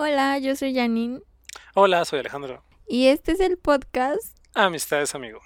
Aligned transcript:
Hola, 0.00 0.38
yo 0.38 0.54
soy 0.54 0.76
Janine. 0.76 1.22
Hola, 1.74 2.04
soy 2.04 2.20
Alejandro. 2.20 2.62
Y 2.86 3.08
este 3.08 3.32
es 3.32 3.40
el 3.40 3.58
podcast 3.58 4.38
Amistades, 4.54 5.12
amigo. 5.16 5.40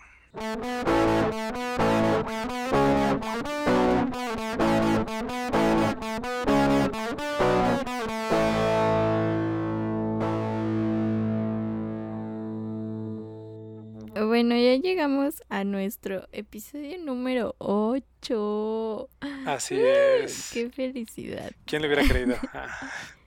Bueno, 14.14 14.54
ya 14.54 14.76
llegamos 14.76 15.42
a 15.48 15.64
nuestro 15.64 16.28
episodio 16.30 16.98
número 16.98 17.54
8. 17.56 19.08
Así 19.46 19.80
es. 19.80 20.50
¡Qué 20.52 20.68
felicidad! 20.68 21.52
¿Quién 21.64 21.80
le 21.80 21.88
hubiera 21.88 22.06
creído? 22.06 22.36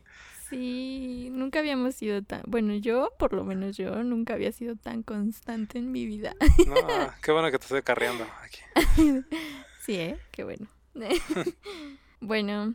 Sí, 0.56 1.28
nunca 1.34 1.60
habíamos 1.60 1.96
sido 1.96 2.24
tan... 2.24 2.42
Bueno, 2.48 2.76
yo, 2.76 3.12
por 3.20 3.34
lo 3.34 3.44
menos 3.44 3.76
yo, 3.76 4.04
nunca 4.04 4.36
había 4.36 4.54
sido 4.54 4.78
tan 4.78 5.04
constante 5.04 5.80
en 5.80 5.92
mi 5.92 6.06
vida. 6.06 6.34
no, 6.66 6.76
qué 7.22 7.34
bueno 7.34 7.52
que 7.52 7.60
te 7.60 7.66
estoy 7.66 7.82
carreando 7.82 8.26
aquí. 8.42 8.60
Sí, 9.82 9.96
¿eh? 9.98 10.18
Qué 10.32 10.46
bueno. 10.46 10.68
bueno, 12.22 12.74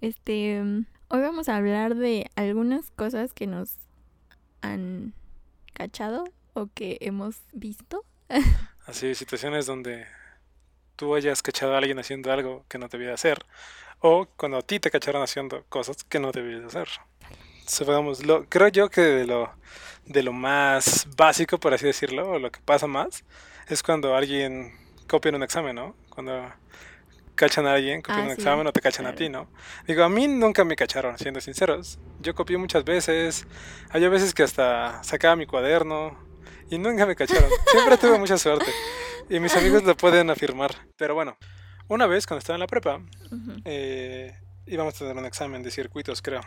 este... 0.00 0.60
Hoy 1.08 1.20
vamos 1.20 1.48
a 1.48 1.56
hablar 1.56 1.94
de 1.94 2.28
algunas 2.34 2.90
cosas 2.90 3.32
que 3.32 3.46
nos 3.46 3.76
han 4.60 5.14
cachado 5.72 6.24
o 6.54 6.66
que 6.74 6.98
hemos 7.00 7.42
visto. 7.52 8.04
Así, 8.86 9.14
situaciones 9.14 9.66
donde 9.66 10.04
tú 10.96 11.14
hayas 11.14 11.42
cachado 11.42 11.74
a 11.74 11.78
alguien 11.78 12.00
haciendo 12.00 12.32
algo 12.32 12.64
que 12.68 12.78
no 12.78 12.88
debía 12.88 13.14
hacer. 13.14 13.46
O 14.00 14.26
cuando 14.36 14.58
a 14.58 14.62
ti 14.62 14.80
te 14.80 14.90
cacharon 14.90 15.22
haciendo 15.22 15.64
cosas 15.68 16.04
que 16.04 16.18
no 16.18 16.32
debías 16.32 16.64
hacer. 16.64 16.88
Supongamos, 17.66 18.24
lo, 18.26 18.44
creo 18.48 18.68
yo 18.68 18.88
que 18.90 19.00
de 19.02 19.26
lo, 19.26 19.52
de 20.06 20.22
lo 20.22 20.32
más 20.32 21.06
básico, 21.16 21.58
por 21.58 21.74
así 21.74 21.86
decirlo, 21.86 22.30
o 22.32 22.38
lo 22.38 22.50
que 22.50 22.60
pasa 22.60 22.86
más, 22.86 23.24
es 23.68 23.82
cuando 23.82 24.16
alguien 24.16 24.72
copia 25.06 25.28
en 25.28 25.36
un 25.36 25.42
examen, 25.42 25.76
¿no? 25.76 25.94
Cuando 26.08 26.50
cachan 27.34 27.66
a 27.66 27.74
alguien 27.74 28.02
copiando 28.02 28.30
Ah, 28.30 28.34
un 28.34 28.36
sí, 28.36 28.42
examen 28.42 28.66
o 28.66 28.72
te 28.72 28.80
cachan 28.80 29.06
a 29.06 29.10
claro. 29.10 29.18
ti, 29.18 29.28
¿no? 29.28 29.48
Digo, 29.86 30.04
a 30.04 30.08
mí 30.08 30.26
nunca 30.28 30.64
me 30.64 30.76
cacharon, 30.76 31.16
siendo 31.18 31.40
sinceros. 31.40 31.98
Yo 32.20 32.34
copié 32.34 32.58
muchas 32.58 32.84
veces, 32.84 33.46
hay 33.90 34.06
veces 34.08 34.34
que 34.34 34.42
hasta 34.42 35.02
sacaba 35.04 35.36
mi 35.36 35.46
cuaderno 35.46 36.18
y 36.70 36.78
nunca 36.78 37.06
me 37.06 37.14
cacharon. 37.16 37.50
Siempre 37.70 37.96
tuve 37.98 38.18
mucha 38.18 38.36
suerte 38.38 38.70
y 39.28 39.38
mis 39.40 39.54
amigos 39.56 39.84
lo 39.84 39.96
pueden 39.96 40.28
afirmar. 40.30 40.74
Pero 40.96 41.14
bueno, 41.14 41.36
una 41.90 42.06
vez 42.06 42.26
cuando 42.26 42.38
estaba 42.38 42.56
en 42.56 42.60
la 42.60 42.66
prepa, 42.66 42.96
Ujú. 43.30 43.60
eh, 43.64 44.34
íbamos 44.66 44.94
a 44.94 44.98
tener 44.98 45.16
un 45.16 45.26
examen 45.26 45.62
de 45.62 45.70
circuitos, 45.70 46.22
creo. 46.22 46.40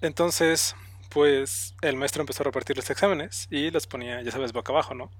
Entonces, 0.00 0.74
pues 1.10 1.74
el 1.80 1.96
maestro 1.96 2.22
empezó 2.22 2.42
a 2.42 2.44
repartir 2.44 2.76
los 2.76 2.88
exámenes 2.90 3.46
y 3.50 3.70
los 3.70 3.86
ponía, 3.86 4.20
ya 4.22 4.30
sabes, 4.32 4.52
boca 4.52 4.72
abajo, 4.72 4.94
¿no? 4.94 5.10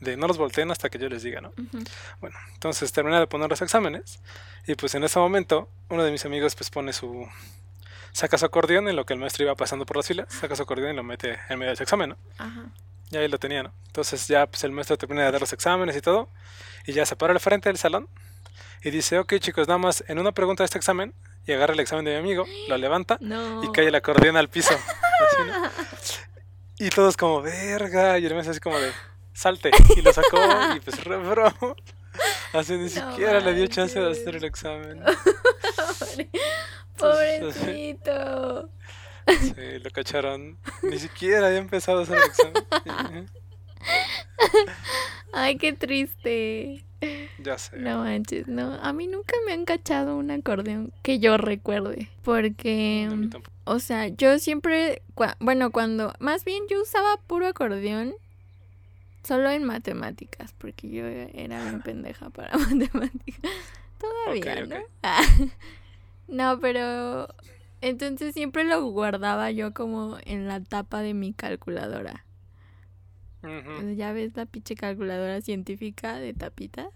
De 0.00 0.16
no 0.16 0.26
los 0.26 0.38
volteen 0.38 0.70
hasta 0.70 0.88
que 0.88 0.98
yo 0.98 1.08
les 1.08 1.22
diga, 1.22 1.40
¿no? 1.40 1.48
Ujú. 1.50 1.82
Bueno, 2.20 2.36
entonces 2.54 2.90
terminé 2.92 3.18
de 3.18 3.26
poner 3.26 3.50
los 3.50 3.60
exámenes 3.60 4.20
y 4.66 4.74
pues 4.76 4.94
en 4.94 5.04
ese 5.04 5.18
momento 5.18 5.68
uno 5.90 6.04
de 6.04 6.10
mis 6.12 6.24
amigos 6.24 6.54
pues 6.54 6.70
pone 6.70 6.92
su... 6.92 7.28
saca 8.12 8.38
su 8.38 8.46
acordeón 8.46 8.88
en 8.88 8.96
lo 8.96 9.04
que 9.04 9.12
el 9.14 9.18
maestro 9.18 9.44
iba 9.44 9.54
pasando 9.54 9.84
por 9.84 9.96
las 9.96 10.06
filas, 10.06 10.32
saca 10.32 10.56
su 10.56 10.62
acordeón 10.62 10.92
y 10.92 10.96
lo 10.96 11.02
mete 11.02 11.38
en 11.48 11.58
medio 11.58 11.70
de 11.70 11.74
ese 11.74 11.82
examen, 11.82 12.10
¿no? 12.10 12.16
Ajá. 12.38 12.66
Y 13.10 13.16
ahí 13.18 13.28
lo 13.28 13.38
tenía, 13.38 13.62
¿no? 13.64 13.72
Entonces 13.88 14.26
ya 14.28 14.46
pues 14.46 14.64
el 14.64 14.70
maestro 14.72 14.96
termina 14.96 15.24
de 15.24 15.32
dar 15.32 15.40
los 15.40 15.52
exámenes 15.52 15.96
y 15.96 16.00
todo 16.00 16.30
y 16.86 16.92
ya 16.94 17.04
se 17.04 17.14
para 17.16 17.32
al 17.34 17.40
frente 17.40 17.68
del 17.68 17.76
salón 17.76 18.08
y 18.82 18.90
dice, 18.90 19.18
ok 19.18 19.34
chicos, 19.38 19.68
nada 19.68 19.78
más 19.78 20.04
en 20.08 20.18
una 20.18 20.32
pregunta 20.32 20.62
de 20.62 20.66
este 20.66 20.78
examen 20.78 21.14
y 21.46 21.52
agarra 21.52 21.74
el 21.74 21.80
examen 21.80 22.04
de 22.04 22.12
mi 22.12 22.18
amigo, 22.18 22.46
lo 22.68 22.76
levanta 22.76 23.18
No. 23.20 23.62
y 23.64 23.72
cae 23.72 23.86
el 23.88 23.94
acordeón 23.94 24.36
al 24.36 24.48
piso. 24.48 24.74
así, 24.74 25.42
¿no? 25.46 25.70
Y 26.78 26.90
todos 26.90 27.16
como, 27.16 27.42
verga, 27.42 28.18
y 28.18 28.26
el 28.26 28.32
maestro 28.32 28.52
así 28.52 28.60
como 28.60 28.78
de, 28.78 28.90
salte. 29.32 29.70
Y 29.96 30.02
lo 30.02 30.12
sacó 30.12 30.38
y 30.76 30.80
pues 30.80 31.02
reprobó. 31.04 31.76
Así 32.52 32.74
ni 32.74 32.84
No 32.84 32.88
siquiera 32.90 33.40
le 33.40 33.54
dio 33.54 33.66
chance 33.66 33.98
de 33.98 34.10
hacer 34.10 34.36
el 34.36 34.44
examen. 34.44 35.02
Pobrecito. 36.98 38.68
Sí, 39.26 39.78
lo 39.82 39.90
cacharon. 39.90 40.58
Ni 40.82 40.98
siquiera 40.98 41.46
había 41.46 41.58
empezado 41.58 42.00
a 42.00 42.02
hacer 42.02 42.18
el 42.18 42.24
examen. 42.24 43.30
Ay, 45.32 45.56
qué 45.56 45.72
triste. 45.72 46.84
Ya 47.38 47.58
sé. 47.58 47.76
No 47.78 47.98
manches, 47.98 48.46
no. 48.48 48.74
A 48.74 48.92
mí 48.92 49.06
nunca 49.06 49.34
me 49.46 49.52
han 49.52 49.64
cachado 49.64 50.16
un 50.16 50.30
acordeón 50.30 50.92
que 51.02 51.18
yo 51.18 51.36
recuerde. 51.36 52.08
Porque, 52.22 53.06
tampoco. 53.08 53.50
o 53.64 53.78
sea, 53.78 54.08
yo 54.08 54.38
siempre, 54.38 55.02
cua- 55.14 55.36
bueno, 55.40 55.70
cuando, 55.72 56.12
más 56.20 56.44
bien 56.44 56.62
yo 56.70 56.80
usaba 56.82 57.16
puro 57.26 57.46
acordeón 57.46 58.14
solo 59.22 59.50
en 59.50 59.64
matemáticas, 59.64 60.52
porque 60.58 60.90
yo 60.90 61.06
era 61.06 61.62
bien 61.62 61.80
pendeja 61.82 62.30
para 62.30 62.56
matemáticas. 62.58 63.50
Todavía, 63.98 64.64
Ok, 64.64 64.68
¿no? 64.68 64.76
Ah, 65.02 65.22
no, 66.28 66.58
pero 66.60 67.28
entonces 67.80 68.34
siempre 68.34 68.64
lo 68.64 68.82
guardaba 68.84 69.50
yo 69.50 69.72
como 69.74 70.18
en 70.24 70.48
la 70.48 70.60
tapa 70.60 71.02
de 71.02 71.14
mi 71.14 71.32
calculadora. 71.32 72.24
Ya 73.96 74.12
ves 74.12 74.36
la 74.36 74.46
pinche 74.46 74.74
calculadora 74.74 75.40
científica 75.40 76.16
de 76.18 76.34
tapita. 76.34 76.88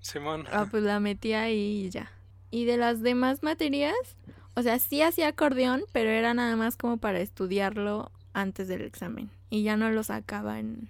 Simón. 0.00 0.46
Ah, 0.52 0.66
pues 0.70 0.82
la 0.82 1.00
metí 1.00 1.32
ahí 1.32 1.86
y 1.86 1.90
ya. 1.90 2.10
Y 2.50 2.64
de 2.64 2.76
las 2.76 3.02
demás 3.02 3.42
materias, 3.42 3.94
o 4.54 4.62
sea, 4.62 4.78
sí 4.78 5.02
hacía 5.02 5.28
acordeón, 5.28 5.82
pero 5.92 6.10
era 6.10 6.32
nada 6.32 6.56
más 6.56 6.76
como 6.76 6.96
para 6.98 7.20
estudiarlo 7.20 8.10
antes 8.32 8.68
del 8.68 8.82
examen. 8.82 9.30
Y 9.50 9.62
ya 9.62 9.76
no 9.76 9.90
lo 9.90 10.02
sacaba 10.02 10.58
en, 10.58 10.88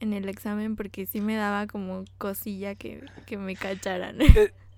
en 0.00 0.12
el 0.12 0.28
examen 0.28 0.76
porque 0.76 1.06
sí 1.06 1.20
me 1.20 1.36
daba 1.36 1.66
como 1.66 2.04
cosilla 2.18 2.74
que, 2.74 3.04
que 3.26 3.36
me 3.36 3.54
cacharan. 3.54 4.18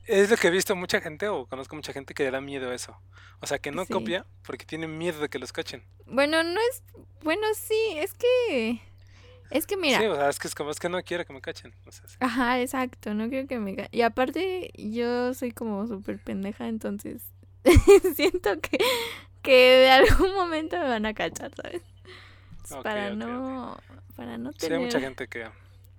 Es 0.07 0.31
lo 0.31 0.37
que 0.37 0.49
he 0.49 0.51
visto 0.51 0.75
mucha 0.77 1.01
gente, 1.01 1.29
o 1.29 1.47
conozco 1.47 1.77
mucha 1.77 1.93
gente 1.93 2.13
que 2.15 2.25
le 2.25 2.31
da 2.31 2.41
miedo 2.41 2.71
a 2.71 2.75
eso. 2.75 2.97
O 3.41 3.47
sea, 3.47 3.59
que 3.59 3.71
no 3.71 3.85
Sí. 3.85 3.93
copia 3.93 4.27
porque 4.45 4.65
tiene 4.65 4.87
miedo 4.89 5.21
de 5.21 5.29
que 5.29 5.39
los 5.39 5.53
cachen. 5.53 5.85
bueno, 6.07 6.43
no 6.43 6.61
es... 6.71 6.83
Bueno, 7.23 7.43
sí, 7.55 7.95
es 7.97 8.13
que... 8.15 8.81
Es 9.51 9.67
que 9.67 9.77
mira... 9.77 9.99
Sí, 10.01 10.07
o 10.07 10.15
sea, 10.17 10.29
es 10.29 10.39
que 10.39 10.49
es 10.49 10.55
como 10.55 10.71
es 10.71 10.81
que 10.81 10.89
no 10.89 11.03
quiero 11.03 11.25
que 11.25 11.33
me 11.33 11.41
cachen. 11.41 11.75
O 11.87 11.93
sea, 11.93 12.07
sí. 12.09 12.17
Ajá, 12.21 12.61
exacto, 12.61 13.15
no 13.15 13.29
creo 13.29 13.47
que 13.47 13.59
me... 13.59 13.77
ca- 13.77 13.89
Y 13.93 14.03
aparte, 14.03 14.71
yo 14.75 15.35
soy 15.35 15.53
como 15.53 15.87
súper 15.87 16.19
pendeja, 16.19 16.69
entonces 16.69 17.23
siento 18.17 18.61
que, 18.61 18.79
que 19.43 19.53
de 19.53 19.91
algún 19.91 20.35
momento 20.35 20.77
me 20.79 20.89
van 20.89 21.07
a 21.07 21.15
cachar, 21.15 21.53
¿sabes? 21.55 21.83
Pues 22.69 22.83
para 22.83 23.11
no... 23.15 23.77
Para 24.17 24.37
no 24.39 24.53
Sí, 24.53 24.59
tener... 24.59 24.79
hay 24.79 24.85
mucha 24.85 25.01
gente 25.01 25.29
que, 25.29 25.47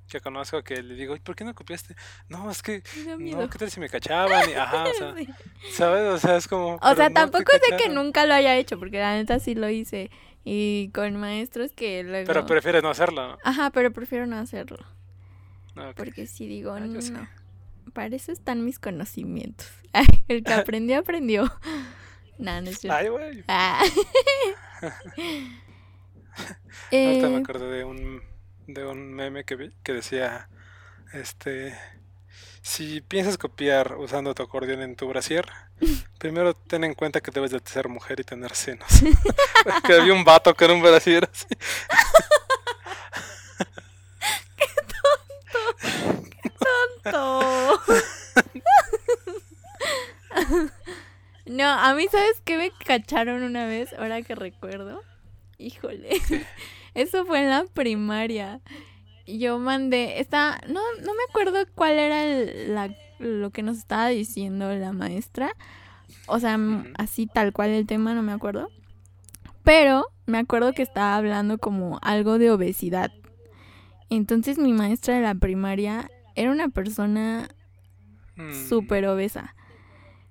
que 0.08 0.22
conozco 0.22 0.64
que 0.64 0.82
le 0.84 0.94
digo, 0.96 1.14
"Ay, 1.14 1.20
¿por 1.22 1.36
qué 1.36 1.44
no 1.44 1.56
copiaste? 1.56 1.96
No, 2.30 2.50
es 2.52 2.62
que, 2.62 2.84
no. 3.20 3.50
¿qué 3.50 3.58
tal 3.58 3.72
si 3.72 3.80
me 3.80 3.90
cachaban? 3.90 4.50
Y, 4.50 4.54
ajá, 4.54 4.84
o 4.84 4.94
sea. 4.94 5.16
¿sabes? 5.72 6.04
O 6.14 6.18
sea, 6.20 6.38
es 6.38 6.48
como... 6.48 6.76
O 6.76 6.80
"Pero 6.80 6.96
sea, 6.96 7.10
no 7.10 7.16
tampoco 7.16 7.52
sé 7.52 7.60
que 7.62 7.70
cacharon". 7.72 7.96
nunca 7.96 8.26
lo 8.26 8.34
haya 8.34 8.56
hecho, 8.58 8.78
porque 8.78 9.00
la 9.00 9.16
neta 9.16 9.40
sí 9.40 9.56
lo 9.56 9.70
hice. 9.70 10.12
Y 10.46 10.90
con 10.94 11.16
maestros 11.16 11.72
que 11.72 12.04
luego... 12.04 12.28
Pero 12.28 12.46
prefieres 12.46 12.84
no 12.84 12.90
hacerlo, 12.90 13.30
¿no? 13.30 13.38
Ajá, 13.44 13.70
pero 13.72 13.92
prefiero 13.92 14.28
no 14.28 14.38
hacerlo. 14.38 14.78
Porque 15.96 16.28
si 16.28 16.46
digo, 16.48 16.74
Ah, 16.74 16.82
no, 16.82 17.02
sí. 17.02 17.14
para 17.94 18.16
eso 18.16 18.32
están 18.32 18.64
mis 18.66 18.78
conocimientos. 18.78 19.68
El 20.28 20.44
que 20.44 20.54
aprendió, 20.54 21.00
aprendió. 21.00 21.52
No, 22.38 22.62
no 22.62 22.70
es 22.70 22.80
cierto. 22.80 22.98
Ay, 22.98 23.08
güey. 23.08 23.44
Ah. 23.48 23.82
Ahorita 26.92 27.28
me 27.30 27.36
Eh, 27.38 27.42
acordé 27.42 27.66
de 27.78 27.84
un, 27.86 28.22
de 28.68 28.86
un 28.86 29.14
meme 29.14 29.44
que 29.44 29.56
vi 29.56 29.72
que 29.84 29.94
decía, 29.94 30.48
este, 31.14 31.78
si 32.62 33.02
piensas 33.02 33.38
copiar 33.38 33.96
usando 33.98 34.34
tu 34.34 34.44
acordeón 34.44 34.82
en 34.82 34.96
tu 34.96 35.08
brasier, 35.08 35.46
primero 36.18 36.56
ten 36.56 36.84
en 36.84 36.94
cuenta 36.94 37.22
que 37.22 37.32
debes 37.32 37.52
de 37.52 37.62
ser 37.66 37.90
mujer 37.90 38.20
y 38.20 38.24
tener 38.24 38.56
senos. 38.56 38.88
que 39.86 39.94
había 39.94 40.14
un 40.14 40.24
vato 40.24 40.56
con 40.56 40.72
un 40.72 40.82
brasier 40.82 41.30
así. 41.32 41.48
tonto. 47.04 47.82
No, 51.46 51.70
a 51.70 51.94
mí, 51.94 52.08
¿sabes 52.10 52.42
qué 52.46 52.58
me 52.58 52.72
cacharon 52.72 53.44
una 53.44 53.68
vez? 53.68 53.92
Ahora 53.94 54.22
que 54.22 54.36
recuerdo. 54.36 55.04
Híjole. 55.58 56.22
Eso 56.94 57.26
fue 57.26 57.42
en 57.44 57.50
la 57.50 57.66
primaria. 57.74 58.62
Yo 59.26 59.58
mandé, 59.60 60.20
está, 60.20 60.60
no, 60.68 60.82
no 61.06 61.14
me 61.14 61.24
acuerdo 61.30 61.58
cuál 61.76 61.94
era 61.94 62.24
el- 62.26 62.74
la, 62.76 62.94
lo 63.20 63.52
que 63.52 63.64
nos 63.64 63.78
estaba 63.78 64.08
diciendo 64.10 64.74
la 64.74 64.92
maestra. 64.92 65.56
O 66.28 66.40
sea, 66.40 66.58
así 66.98 67.26
tal 67.28 67.54
cual 67.54 67.70
el 67.72 67.88
tema, 67.88 68.14
no 68.14 68.22
me 68.22 68.32
acuerdo. 68.34 68.70
Pero 69.64 70.06
me 70.26 70.38
acuerdo 70.40 70.74
que 70.74 70.82
estaba 70.84 71.16
hablando 71.16 71.58
como 71.58 72.00
algo 72.02 72.38
de 72.38 72.52
obesidad. 72.52 73.12
Entonces 74.10 74.58
mi 74.58 74.74
maestra 74.74 75.16
de 75.16 75.22
la 75.22 75.36
primaria 75.36 76.10
era 76.36 76.52
una 76.52 76.70
persona 76.70 77.50
Mm, 78.36 78.68
súper 78.68 79.06
obesa. 79.06 79.56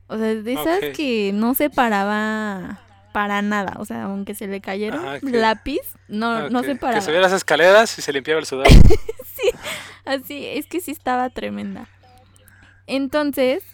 O 0.09 0.17
sea, 0.19 0.35
de 0.35 0.53
esas 0.53 0.81
que 0.93 1.31
no 1.33 1.55
se 1.55 1.71
paraba 1.71 2.81
para 3.13 3.43
nada. 3.43 3.75
O 3.79 3.85
sea, 3.85 4.05
aunque 4.05 4.35
se 4.35 4.47
le 4.47 4.61
cayera 4.61 5.21
que- 5.21 5.27
lápiz, 5.31 5.81
no, 6.09 6.49
no 6.51 6.61
Ok, 6.61 6.65
se 6.67 6.77
paraba. 6.77 6.99
Que 7.01 7.05
subía 7.07 7.21
las 7.21 7.33
escaleras 7.33 7.99
y 7.99 8.03
se 8.03 8.13
limpiaba 8.13 8.41
el 8.41 8.47
sudor. 8.47 8.67
Sí, 9.35 9.51
así, 10.05 10.47
es 10.47 10.67
que 10.67 10.81
sí 10.81 10.91
estaba 10.93 11.29
tremenda. 11.31 11.89
Entonces, 12.87 13.65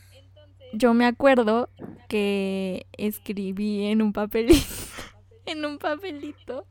yo 0.72 0.94
me 0.94 1.04
acuerdo 1.04 1.68
que 2.08 2.86
escribí 2.92 3.86
en 3.86 4.00
un 4.02 4.12
papelito, 4.12 4.64
en 5.46 5.64
un 5.64 5.78
papelito. 5.78 6.66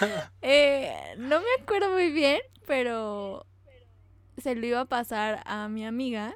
Eh, 0.42 0.92
no 1.16 1.40
me 1.40 1.62
acuerdo 1.62 1.90
muy 1.90 2.10
bien, 2.10 2.40
pero 2.66 3.46
se 4.38 4.54
lo 4.56 4.66
iba 4.66 4.80
a 4.80 4.84
pasar 4.86 5.42
a 5.46 5.68
mi 5.68 5.86
amiga 5.86 6.34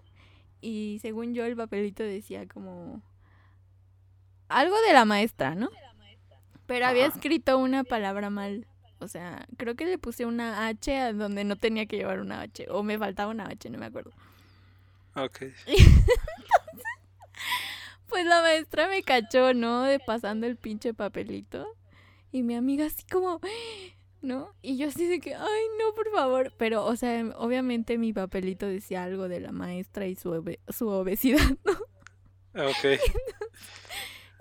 y 0.60 0.98
según 1.02 1.34
yo 1.34 1.44
el 1.44 1.56
papelito 1.56 2.02
decía 2.02 2.46
como 2.46 3.02
algo 4.48 4.76
de 4.86 4.92
la 4.92 5.04
maestra, 5.04 5.54
¿no? 5.54 5.70
Pero 6.66 6.86
había 6.86 7.06
escrito 7.06 7.58
una 7.58 7.84
palabra 7.84 8.28
mal. 8.30 8.66
O 9.00 9.08
sea, 9.08 9.46
creo 9.56 9.74
que 9.76 9.86
le 9.86 9.96
puse 9.98 10.26
una 10.26 10.66
H 10.66 10.96
a 10.98 11.12
donde 11.12 11.44
no 11.44 11.56
tenía 11.56 11.86
que 11.86 11.96
llevar 11.96 12.20
una 12.20 12.40
H. 12.40 12.66
O 12.70 12.82
me 12.82 12.98
faltaba 12.98 13.30
una 13.30 13.46
H, 13.46 13.70
no 13.70 13.78
me 13.78 13.86
acuerdo. 13.86 14.10
Ok. 15.14 15.42
Pues 18.08 18.24
la 18.24 18.40
maestra 18.40 18.88
me 18.88 19.02
cachó, 19.02 19.52
¿no? 19.52 19.82
De 19.82 19.98
pasando 20.00 20.46
el 20.46 20.56
pinche 20.56 20.94
papelito. 20.94 21.66
Y 22.32 22.42
mi 22.42 22.54
amiga 22.54 22.86
así 22.86 23.04
como, 23.10 23.38
¿no? 24.22 24.54
Y 24.62 24.78
yo 24.78 24.88
así 24.88 25.06
de 25.06 25.20
que, 25.20 25.34
ay, 25.34 25.62
no, 25.78 25.94
por 25.94 26.10
favor. 26.10 26.52
Pero, 26.56 26.84
o 26.86 26.96
sea, 26.96 27.22
obviamente 27.36 27.98
mi 27.98 28.12
papelito 28.14 28.66
decía 28.66 29.04
algo 29.04 29.28
de 29.28 29.40
la 29.40 29.52
maestra 29.52 30.06
y 30.06 30.16
su, 30.16 30.30
obe- 30.30 30.60
su 30.68 30.88
obesidad, 30.88 31.50
¿no? 31.64 31.72
Ok. 32.64 32.98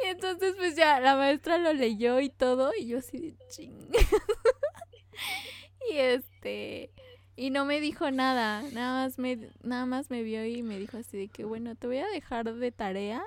Y 0.03 0.07
entonces, 0.07 0.55
pues 0.57 0.75
ya, 0.75 0.99
la 0.99 1.15
maestra 1.15 1.57
lo 1.57 1.73
leyó 1.73 2.19
y 2.19 2.29
todo. 2.29 2.71
Y 2.77 2.87
yo 2.87 2.99
así 2.99 3.17
de 3.17 3.37
ching. 3.49 3.89
y 5.91 5.97
este. 5.97 6.91
Y 7.35 7.51
no 7.51 7.65
me 7.65 7.79
dijo 7.79 8.09
nada. 8.11 8.63
Nada 8.71 9.05
más 9.05 9.19
me, 9.19 9.49
nada 9.61 9.85
más 9.85 10.09
me 10.09 10.23
vio 10.23 10.45
y 10.45 10.63
me 10.63 10.79
dijo 10.79 10.97
así 10.97 11.17
de 11.17 11.27
que, 11.27 11.45
bueno, 11.45 11.75
te 11.75 11.87
voy 11.87 11.97
a 11.97 12.07
dejar 12.07 12.51
de 12.51 12.71
tarea 12.71 13.23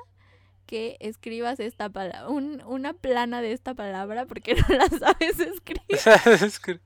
que 0.67 0.97
escribas 1.01 1.59
esta 1.59 1.89
palabra, 1.89 2.29
un, 2.29 2.63
una 2.65 2.93
plana 2.93 3.43
de 3.43 3.53
esta 3.53 3.75
palabra 3.75 4.27
porque 4.27 4.55
no 4.69 4.77
la 4.77 4.89
sabes 4.89 5.41
escribir. 5.41 6.81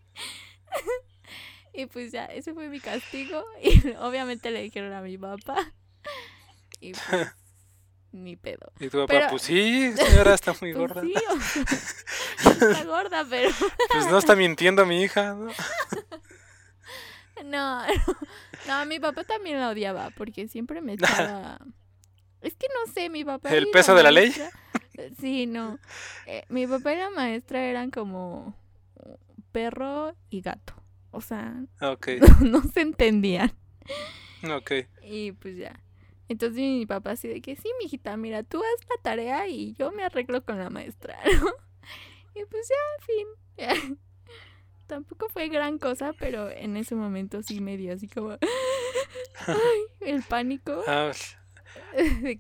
Y 1.77 1.87
pues 1.87 2.13
ya, 2.13 2.27
ese 2.27 2.55
fue 2.55 2.69
mi 2.69 2.81
castigo. 2.81 3.45
Y 3.61 3.91
obviamente 4.01 4.51
le 4.51 4.63
dijeron 4.63 4.93
a 4.93 5.03
mi 5.03 5.19
papá. 5.19 5.73
Y 6.81 6.93
pues, 6.93 7.35
ni 8.15 8.37
pedo. 8.37 8.73
y 8.81 8.89
tu 8.89 8.99
papá, 8.99 9.07
Pero- 9.15 9.29
pues 9.31 9.43
sí, 9.43 9.93
señora, 9.97 10.35
está 10.35 10.53
muy 10.61 10.73
Pues 10.75 10.77
gorda. 10.77 11.03
sí, 11.03 11.15
o 11.31 11.41
sea, 11.41 11.65
está 12.71 12.85
gorda, 12.85 13.27
pero 13.29 13.51
Pues 13.93 14.07
no 14.07 14.19
está 14.19 14.35
mintiendo 14.37 14.87
mi 14.87 15.03
hija, 15.03 15.35
¿no? 15.35 15.51
no, 17.45 17.87
no, 17.87 17.87
no, 18.69 18.87
mi 18.87 19.01
papá 19.01 19.25
también 19.25 19.59
la 19.59 19.71
odiaba 19.71 20.11
porque 20.17 20.49
siempre 20.49 20.81
me 20.81 20.95
echaba. 20.95 21.59
Es 22.41 22.55
que 22.55 22.67
no 22.69 22.93
sé, 22.93 23.09
mi 23.11 23.25
papá. 23.25 23.51
¿El 23.51 23.69
peso 23.71 23.95
de 23.95 24.03
la 24.03 24.11
ley? 24.11 24.33
Sí, 25.21 25.47
no. 25.47 25.79
Eh, 26.27 26.45
mi 26.49 26.67
papá 26.67 26.93
y 26.93 26.99
la 26.99 27.11
maestra 27.11 27.65
eran 27.65 27.91
como 27.91 28.55
perro 29.51 30.15
y 30.31 30.41
gato. 30.43 30.75
O 31.11 31.21
sea, 31.21 31.55
Ok, 31.81 32.09
no 32.41 32.63
se 32.63 32.81
entendían. 32.83 33.53
ok. 34.45 34.73
Y 35.03 35.33
pues 35.33 35.57
ya. 35.57 35.81
Entonces 36.35 36.59
mi 36.59 36.85
papá 36.85 37.13
así 37.13 37.29
de 37.29 37.41
que 37.41 37.55
sí, 37.55 37.71
mijita, 37.81 38.17
mira, 38.17 38.43
tú 38.43 38.59
haz 38.59 38.89
la 38.89 39.01
tarea 39.01 39.47
y 39.47 39.73
yo 39.75 39.93
me 39.93 40.03
arreglo 40.03 40.45
con 40.45 40.59
la 40.59 40.69
maestra, 40.69 41.17
¿no? 41.41 41.49
Y 42.35 42.45
pues 42.47 42.69
ya, 42.69 43.05
fin. 43.07 43.99
Tampoco 44.89 45.29
fue 45.29 45.49
gran 45.49 45.79
cosa, 45.79 46.13
pero 46.19 46.51
en 46.51 46.77
ese 46.77 46.97
momento 46.97 47.41
sí 47.45 47.61
me 47.61 47.77
dio 47.77 47.95
así 47.95 48.09
como 48.09 48.33
ay, 49.47 49.81
el 50.01 50.25
pánico. 50.25 50.83
Ah, 50.89 51.13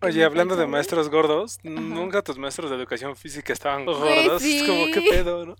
oye, 0.02 0.24
hablando 0.24 0.56
de 0.56 0.66
maestros 0.66 1.08
gordos, 1.08 1.60
nunca 1.62 2.20
tus 2.20 2.36
maestros 2.36 2.70
de 2.70 2.76
educación 2.76 3.14
física 3.14 3.52
estaban 3.52 3.86
gordos. 3.86 4.42
Es 4.42 4.64
como, 4.64 4.86
¿qué 4.86 5.02
sí. 5.02 5.06
pedo, 5.08 5.46
no? 5.46 5.56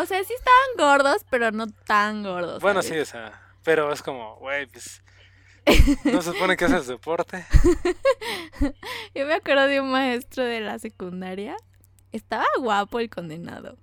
O 0.00 0.06
sea, 0.06 0.24
sí 0.24 0.32
estaban 0.32 0.78
gordos, 0.78 1.26
pero 1.28 1.52
no 1.52 1.66
tan 1.66 2.22
gordos. 2.22 2.62
Bueno, 2.62 2.80
sí, 2.80 2.98
o 2.98 3.04
sea, 3.04 3.38
pero 3.62 3.92
es 3.92 4.02
como, 4.02 4.36
güey, 4.36 4.66
pues. 4.66 5.02
No 6.04 6.22
se 6.22 6.32
supone 6.32 6.56
que 6.56 6.64
haces 6.64 6.86
deporte. 6.86 7.44
Yo 9.14 9.26
me 9.26 9.34
acuerdo 9.34 9.66
de 9.66 9.80
un 9.80 9.90
maestro 9.90 10.44
de 10.44 10.60
la 10.60 10.78
secundaria. 10.78 11.56
Estaba 12.12 12.46
guapo 12.58 12.98
el 13.00 13.08
condenado. 13.10 13.78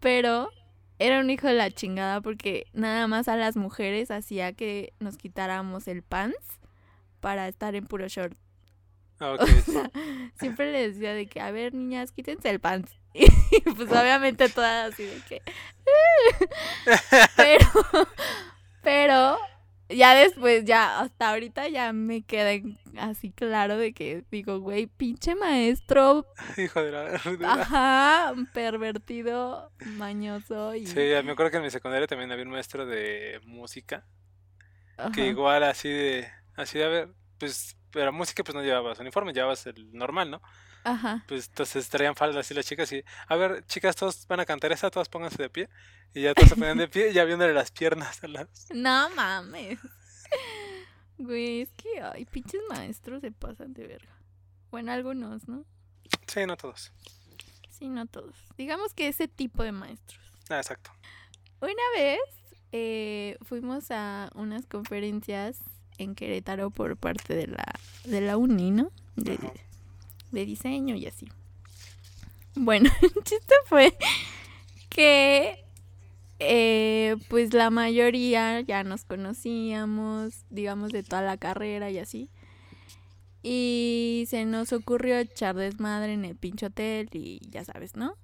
Pero 0.00 0.50
era 0.98 1.20
un 1.20 1.30
hijo 1.30 1.46
de 1.46 1.54
la 1.54 1.70
chingada 1.70 2.20
porque 2.20 2.66
nada 2.72 3.06
más 3.06 3.28
a 3.28 3.36
las 3.36 3.56
mujeres 3.56 4.10
hacía 4.10 4.52
que 4.52 4.92
nos 5.00 5.16
quitáramos 5.16 5.88
el 5.88 6.02
pants 6.02 6.58
para 7.20 7.48
estar 7.48 7.74
en 7.74 7.86
puro 7.86 8.08
short. 8.08 8.36
Ah, 9.20 9.30
O 9.38 9.42
Ok. 9.42 9.48
sea, 9.64 9.90
siempre 10.38 10.72
les 10.72 10.94
decía 10.94 11.14
de 11.14 11.26
que, 11.26 11.40
a 11.40 11.50
ver, 11.50 11.74
niñas, 11.74 12.12
quítense 12.12 12.50
el 12.50 12.60
pants. 12.60 12.92
Y 13.14 13.60
pues 13.70 13.88
obviamente 13.92 14.48
todas 14.48 14.92
así 14.92 15.04
de 15.04 15.20
que... 15.28 15.42
pero, 17.36 17.68
pero 18.82 19.38
ya 19.94 20.14
después, 20.14 20.64
ya 20.64 21.00
hasta 21.00 21.30
ahorita 21.30 21.68
ya 21.68 21.92
me 21.92 22.22
queda 22.22 22.50
así 22.98 23.30
claro 23.32 23.76
de 23.78 23.92
que 23.92 24.24
digo, 24.30 24.58
güey, 24.60 24.86
pinche 24.86 25.34
maestro, 25.34 26.26
Hijo 26.56 26.82
de 26.82 26.92
la. 26.92 27.20
la- 27.38 27.52
ajá, 27.52 28.34
pervertido, 28.52 29.72
mañoso 29.84 30.74
y... 30.74 30.86
Sí, 30.86 30.96
me 31.24 31.32
acuerdo 31.32 31.50
que 31.50 31.56
en 31.58 31.62
mi 31.64 31.70
secundaria 31.70 32.06
también 32.06 32.30
había 32.32 32.44
un 32.44 32.50
maestro 32.50 32.86
de 32.86 33.40
música 33.44 34.06
ajá. 34.96 35.10
que 35.12 35.26
igual 35.28 35.62
así 35.64 35.88
de, 35.88 36.28
así 36.56 36.78
de, 36.78 36.84
a 36.84 36.88
ver, 36.88 37.08
pues, 37.38 37.76
pero 37.90 38.12
música 38.12 38.42
pues 38.44 38.54
no 38.54 38.62
llevabas 38.62 38.98
uniforme, 39.00 39.32
llevabas 39.32 39.66
el 39.66 39.92
normal, 39.92 40.30
¿no? 40.30 40.42
Ajá. 40.84 41.24
Pues 41.26 41.48
entonces 41.48 41.88
traían 41.88 42.14
faldas 42.14 42.46
así 42.46 42.54
las 42.54 42.66
chicas 42.66 42.92
y, 42.92 43.02
a 43.26 43.36
ver, 43.36 43.66
chicas, 43.66 43.96
todos 43.96 44.26
van 44.28 44.40
a 44.40 44.46
cantar 44.46 44.70
esa, 44.70 44.90
todas 44.90 45.08
pónganse 45.08 45.42
de 45.42 45.50
pie. 45.50 45.68
Y 46.12 46.22
ya 46.22 46.34
todos 46.34 46.50
se 46.50 46.54
ponían 46.54 46.78
de 46.78 46.88
pie 46.88 47.10
y 47.10 47.14
ya 47.14 47.24
viéndole 47.24 47.52
las 47.52 47.70
piernas 47.70 48.22
a 48.22 48.28
las... 48.28 48.68
No 48.72 49.10
mames. 49.10 49.80
Güey, 51.18 51.62
es 51.62 51.72
que, 51.72 52.00
ay, 52.00 52.24
pinches 52.24 52.60
maestros 52.68 53.20
se 53.20 53.30
pasan 53.30 53.72
de 53.72 53.86
verga. 53.86 54.14
Bueno, 54.70 54.92
algunos, 54.92 55.46
¿no? 55.46 55.64
Sí, 56.26 56.44
no 56.44 56.56
todos. 56.56 56.92
Sí, 57.70 57.88
no 57.88 58.06
todos. 58.06 58.34
Digamos 58.56 58.92
que 58.94 59.08
ese 59.08 59.28
tipo 59.28 59.62
de 59.62 59.72
maestros. 59.72 60.20
Ah, 60.48 60.56
exacto. 60.56 60.90
Una 61.60 61.72
vez 61.96 62.18
eh, 62.72 63.38
fuimos 63.42 63.90
a 63.90 64.30
unas 64.34 64.66
conferencias 64.66 65.60
en 65.98 66.14
Querétaro 66.16 66.70
por 66.70 66.96
parte 66.96 67.34
de 67.34 67.46
la, 67.46 67.64
de 68.04 68.20
la 68.20 68.36
uni, 68.36 68.72
¿no? 68.72 68.90
De. 69.14 69.38
De 70.34 70.44
diseño 70.44 70.96
y 70.96 71.06
así. 71.06 71.26
Bueno, 72.54 72.90
el 73.02 73.24
chiste 73.24 73.54
fue 73.66 73.96
que 74.88 75.64
eh, 76.38 77.16
pues 77.28 77.54
la 77.54 77.70
mayoría 77.70 78.60
ya 78.60 78.84
nos 78.84 79.04
conocíamos, 79.04 80.44
digamos, 80.50 80.92
de 80.92 81.02
toda 81.02 81.22
la 81.22 81.36
carrera 81.36 81.90
y 81.90 81.98
así. 81.98 82.28
Y 83.42 84.24
se 84.28 84.44
nos 84.46 84.72
ocurrió 84.72 85.18
echar 85.18 85.54
desmadre 85.54 86.14
en 86.14 86.24
el 86.24 86.36
pinche 86.36 86.66
hotel 86.66 87.08
y 87.12 87.40
ya 87.50 87.64
sabes, 87.64 87.94
¿no? 87.94 88.16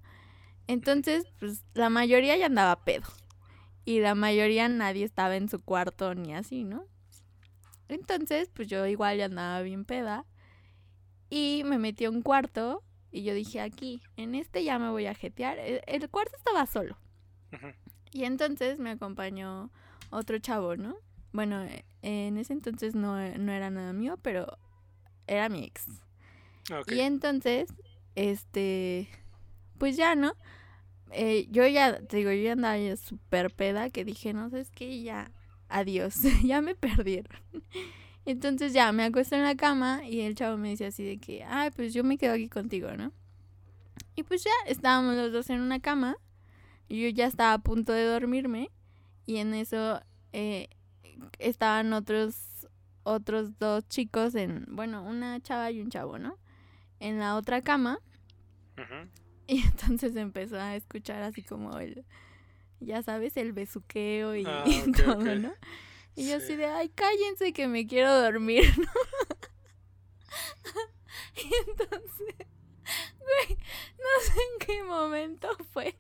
Entonces, 0.67 1.25
pues 1.39 1.65
la 1.75 1.91
mayoría 1.91 2.37
ya 2.37 2.47
andaba 2.47 2.85
pedo. 2.85 3.09
Y 3.85 4.01
la 4.01 4.15
mayoría 4.15 4.69
nadie 4.69 5.05
estaba 5.05 5.37
en 5.37 5.49
su 5.49 5.61
cuarto 5.61 6.15
ni 6.15 6.35
así, 6.35 6.65
¿no? 6.65 6.85
Entonces, 7.89 8.51
pues 8.55 8.69
yo 8.69 8.87
igual 8.87 9.19
ya 9.19 9.25
andaba 9.27 9.63
bien 9.63 9.85
peda. 9.85 10.25
Y 11.31 11.63
me 11.65 11.79
metí 11.79 12.05
a 12.05 12.11
un 12.11 12.23
cuarto 12.23 12.83
y 13.13 13.23
yo 13.23 13.35
dije, 13.35 13.61
aquí, 13.61 14.03
en 14.17 14.35
este 14.35 14.65
ya 14.65 14.79
me 14.79 14.91
voy 14.91 15.07
a 15.07 15.15
jetear. 15.15 15.59
El, 15.59 15.81
el 15.87 16.11
cuarto 16.11 16.37
estaba 16.37 16.67
solo. 16.67 16.97
Y 18.13 18.25
entonces 18.25 18.79
me 18.79 18.91
acompañó 18.91 19.71
otro 20.11 20.39
chavo, 20.39 20.77
¿no? 20.77 20.97
Bueno, 21.33 21.63
eh, 21.63 21.85
en 22.03 22.39
ese 22.39 22.53
entonces 22.53 22.95
no, 22.95 23.17
no 23.39 23.53
era 23.53 23.71
nada 23.71 23.93
mío, 23.93 24.19
pero 24.21 24.59
era 25.27 25.49
mi 25.49 25.65
ex. 25.65 25.87
Y 26.89 27.01
entonces, 27.01 27.73
este, 28.15 29.09
pues 29.79 29.97
ya, 29.97 30.15
¿no? 30.15 30.35
Eh, 31.13 31.47
yo 31.51 31.67
ya, 31.67 32.01
te 32.01 32.19
digo, 32.19 32.31
yo 32.31 32.43
ya 32.43 32.53
andaba 32.53 32.97
súper 32.97 33.53
peda 33.53 33.91
que 33.91 34.05
dije, 34.05 34.33
no 34.33 34.51
sé, 34.51 34.61
es 34.61 34.71
que 34.71 35.03
ya, 35.03 35.33
adiós, 35.69 36.17
ya 36.45 36.61
me 36.61 36.75
perdieron. 36.75 37.41
Entonces 38.27 38.73
ya 38.73 38.93
me 38.93 39.05
acuesto 39.05 39.35
en 39.37 39.43
la 39.43 39.57
cama 39.57 40.03
y 40.07 40.21
el 40.21 40.35
chavo 40.35 40.57
me 40.57 40.71
dice 40.71 40.87
así 40.87 41.03
de 41.05 41.19
que, 41.19 41.43
ay, 41.45 41.71
pues 41.71 41.95
yo 41.95 42.05
me 42.05 42.19
quedo 42.19 42.35
aquí 42.35 42.49
contigo, 42.49 42.93
¿no? 42.97 43.13
Y 44.15 44.23
pues 44.23 44.45
ya 44.45 44.51
estábamos 44.67 45.17
los 45.17 45.33
dos 45.33 45.51
en 45.51 45.61
una 45.61 45.81
cama 45.81 46.17
y 46.89 47.03
yo 47.03 47.09
ya 47.09 47.27
estaba 47.27 47.55
a 47.55 47.59
punto 47.59 47.93
de 47.93 48.05
dormirme 48.05 48.71
y 49.27 49.37
en 49.39 49.55
eso 49.55 50.03
eh, 50.33 50.69
estaban 51.39 51.93
otros 51.93 52.67
otros 53.03 53.59
dos 53.59 53.89
chicos 53.89 54.35
en, 54.35 54.67
bueno, 54.69 55.03
una 55.03 55.41
chava 55.41 55.71
y 55.71 55.81
un 55.81 55.91
chavo, 55.91 56.19
¿no? 56.19 56.37
En 56.99 57.19
la 57.19 57.37
otra 57.37 57.63
cama. 57.63 57.99
Y 59.47 59.63
entonces 59.63 60.15
empezó 60.15 60.61
a 60.61 60.77
escuchar 60.77 61.23
así 61.25 61.43
como 61.43 61.77
el, 61.81 62.05
ya 62.79 63.03
sabes, 63.03 63.37
el 63.37 63.53
besuqueo 63.53 64.37
y, 64.37 64.45
Ah, 64.47 64.65
todo. 65.05 65.35
¿no? 65.35 65.53
Y 66.21 66.29
yo 66.31 66.37
así 66.37 66.49
Sí. 66.49 66.57
de, 66.57 66.67
ay, 66.67 66.89
cállense 66.91 67.53
que 67.53 67.67
me 67.69 67.87
quiero 67.87 68.15
dormir, 68.21 68.65
¿no? 68.79 68.91
y 71.37 71.51
entonces, 71.69 72.37
güey, 73.19 73.59
no 73.99 74.25
sé 74.25 74.33
en 74.33 74.67
qué 74.67 74.83
momento 74.85 75.49
fue 75.73 75.97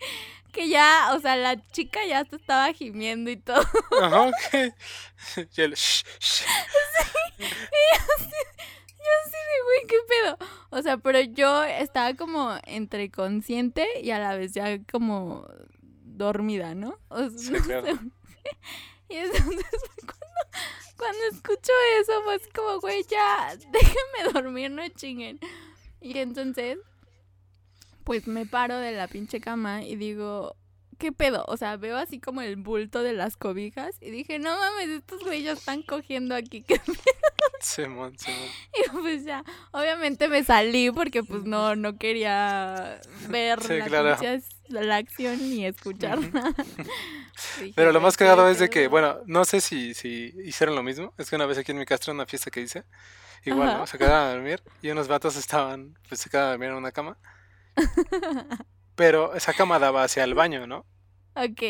que 0.52 0.68
ya, 0.68 1.12
o 1.14 1.20
sea, 1.20 1.36
la 1.36 1.64
chica 1.68 2.00
ya 2.06 2.24
se 2.24 2.36
estaba 2.36 2.72
gimiendo 2.72 3.30
y 3.30 3.36
todo. 3.36 3.62
Ajá, 4.02 4.22
ok. 4.28 4.74
Y 5.56 5.60
el 5.62 5.74
shh, 5.74 6.02
shh. 6.18 6.42
Yo 7.38 7.46
así 9.24 9.32
de, 9.32 9.62
güey, 9.64 9.86
¿qué 9.88 9.96
pedo? 10.08 10.38
O 10.70 10.82
sea, 10.82 10.98
pero 10.98 11.20
yo 11.20 11.62
estaba 11.64 12.14
como 12.14 12.54
entre 12.64 13.10
consciente 13.10 13.86
y 14.02 14.10
a 14.10 14.18
la 14.18 14.34
vez 14.36 14.52
ya 14.52 14.78
como 14.90 15.46
dormida, 16.02 16.74
¿no? 16.74 16.98
O 17.08 17.28
sea, 17.30 17.38
Sí, 17.38 17.50
no 17.52 17.60
claro. 17.62 17.86
sé. 17.86 17.98
Y 19.10 19.16
entonces 19.16 19.66
cuando, 20.06 20.96
cuando 20.96 21.24
escucho 21.32 21.72
eso, 22.00 22.12
pues 22.24 22.42
como, 22.54 22.80
güey, 22.80 23.04
ya, 23.10 23.56
déjenme 23.72 24.32
dormir, 24.32 24.70
no 24.70 24.88
chinguen. 24.88 25.38
Y 26.00 26.16
entonces, 26.18 26.78
pues 28.04 28.26
me 28.26 28.46
paro 28.46 28.78
de 28.78 28.92
la 28.92 29.08
pinche 29.08 29.40
cama 29.40 29.82
y 29.82 29.96
digo, 29.96 30.56
¿qué 30.98 31.10
pedo? 31.12 31.44
O 31.48 31.56
sea, 31.56 31.76
veo 31.76 31.96
así 31.96 32.20
como 32.20 32.42
el 32.42 32.56
bulto 32.56 33.02
de 33.02 33.12
las 33.12 33.36
cobijas 33.36 33.96
y 34.00 34.10
dije, 34.10 34.38
no 34.38 34.56
mames, 34.56 34.88
estos 34.90 35.22
güeyes 35.24 35.58
están 35.58 35.82
cogiendo 35.82 36.34
aquí. 36.36 36.62
¿qué 36.66 36.80
Simón, 37.60 38.16
Simón. 38.18 38.48
y 38.72 38.90
pues 38.90 39.24
ya, 39.24 39.44
obviamente 39.72 40.28
me 40.28 40.44
salí 40.44 40.90
porque 40.90 41.22
pues 41.22 41.44
no, 41.44 41.76
no 41.76 41.98
quería 41.98 43.00
ver 43.28 43.62
Sí, 43.62 43.78
la, 43.78 43.86
claro. 43.86 44.16
La 44.70 44.96
acción 44.96 45.48
ni 45.48 45.64
escuchar 45.66 46.18
Ujú. 46.18 46.30
nada. 46.32 46.54
Dije, 47.54 47.74
Pero 47.74 47.92
lo 47.92 48.00
"Güey, 48.00 48.02
más 48.02 48.16
cagado 48.16 48.48
es 48.48 48.58
de 48.58 48.68
que, 48.70 48.88
pedo". 48.88 48.90
bueno, 48.90 49.20
no 49.26 49.44
sé 49.44 49.60
si, 49.60 49.94
si 49.94 50.34
hicieron 50.44 50.74
lo 50.76 50.82
mismo. 50.82 51.14
Es 51.18 51.30
que 51.30 51.36
una 51.36 51.46
vez 51.46 51.58
aquí 51.58 51.72
en 51.72 51.78
mi 51.78 51.86
casa, 51.86 52.10
en 52.10 52.16
una 52.16 52.26
fiesta 52.26 52.50
que 52.50 52.60
hice, 52.60 52.84
igual, 53.44 53.70
Ajá. 53.70 53.78
¿no? 53.78 53.86
Se 53.86 53.98
quedaban 53.98 54.28
a 54.28 54.32
dormir 54.34 54.62
y 54.82 54.90
unos 54.90 55.08
vatos 55.08 55.36
estaban, 55.36 55.94
pues 56.08 56.20
se 56.20 56.30
quedaban 56.30 56.48
a 56.48 56.52
dormir 56.52 56.70
en 56.70 56.76
una 56.76 56.92
cama. 56.92 57.18
Pero 58.94 59.34
esa 59.34 59.54
cama 59.54 59.78
daba 59.78 60.04
hacia 60.04 60.24
el 60.24 60.34
baño, 60.34 60.66
¿no? 60.66 60.86
Ok. 61.34 61.62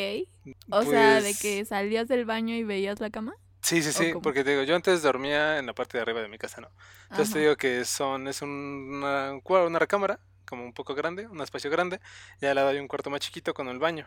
O 0.71 0.85
sea, 0.85 1.21
de 1.21 1.35
Pues, 1.35 1.39
que 1.39 1.65
salías 1.65 2.09
del 2.09 2.25
baño 2.25 2.55
y 2.55 2.65
veías 2.65 3.01
la 3.01 3.11
cama. 3.11 3.35
Sí, 3.63 3.83
sí, 3.83 3.93
sí, 3.93 4.15
porque 4.23 4.43
te 4.43 4.51
digo, 4.51 4.63
yo 4.63 4.75
antes 4.75 5.03
dormía 5.03 5.59
en 5.59 5.67
la 5.67 5.75
parte 5.75 5.99
de 5.99 6.03
arriba 6.03 6.23
de 6.23 6.29
mi 6.29 6.39
casa, 6.39 6.61
¿no? 6.61 6.71
Entonces 7.11 7.31
te 7.31 7.41
digo 7.41 7.57
que 7.57 7.85
son, 7.85 8.27
es 8.27 8.43
un- 8.43 8.49
una, 8.95 9.33
una 9.67 9.79
recámara, 9.79 10.19
como 10.51 10.65
un 10.65 10.75
poco 10.75 10.95
grande, 10.95 11.27
un 11.29 11.41
espacio 11.41 11.71
grande, 11.71 12.01
y 12.41 12.47
al 12.47 12.57
lado 12.57 12.69
hay 12.69 12.79
un 12.79 12.89
cuarto 12.89 13.09
más 13.09 13.21
chiquito 13.21 13.55
con 13.55 13.69
el 13.69 13.79
baño. 13.79 14.07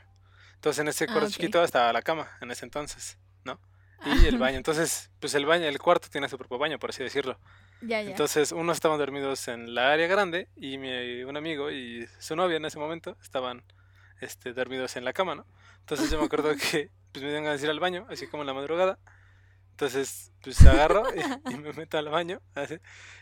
Entonces 0.55 0.79
en 0.81 0.87
ese 0.89 1.05
Ah, 1.05 1.13
cuarto 1.13 1.29
chiquito 1.31 1.63
estaba 1.63 1.91
la 1.91 2.01
cama 2.01 2.29
en 2.41 2.51
ese 2.51 2.65
entonces, 2.65 3.17
¿no? 3.43 3.59
Y 4.05 4.25
el 4.27 4.37
baño. 4.37 4.57
Entonces, 4.57 5.09
pues 5.19 5.33
el 5.33 5.45
baño, 5.45 5.65
el 5.65 5.79
cuarto 5.79 6.09
tiene 6.09 6.29
su 6.29 6.37
propio 6.37 6.57
baño, 6.57 6.77
por 6.77 6.91
así 6.91 7.01
decirlo. 7.01 7.39
Ya, 7.81 8.01
ya. 8.01 8.11
Entonces, 8.11 8.51
unos 8.51 8.77
estaban 8.77 8.97
dormidos 8.99 9.47
en 9.47 9.73
la 9.73 9.91
área 9.93 10.07
grande 10.07 10.49
y 10.55 10.77
mi, 10.77 11.23
un 11.23 11.35
amigo 11.37 11.71
y 11.71 12.07
su 12.19 12.35
novia 12.35 12.57
en 12.57 12.65
ese 12.65 12.77
momento 12.79 13.17
estaban 13.21 13.63
este, 14.21 14.53
dormidos 14.53 14.95
en 14.95 15.05
la 15.05 15.13
cama, 15.13 15.35
¿no? 15.35 15.45
Entonces 15.79 16.09
yo 16.11 16.19
me 16.19 16.25
acuerdo 16.25 16.53
que 16.71 16.91
pues, 17.11 17.23
me 17.23 17.29
dieron 17.29 17.45
ganas 17.45 17.61
de 17.61 17.67
ir 17.67 17.71
al 17.71 17.79
baño, 17.79 18.05
así 18.09 18.27
como 18.27 18.43
en 18.43 18.47
la 18.47 18.53
madrugada. 18.53 18.99
Entonces, 19.73 20.31
pues 20.43 20.63
agarro 20.65 21.03
y, 21.15 21.19
y 21.51 21.57
me 21.57 21.73
meto 21.73 21.97
al 21.97 22.09
baño, 22.09 22.39
así. 22.53 22.77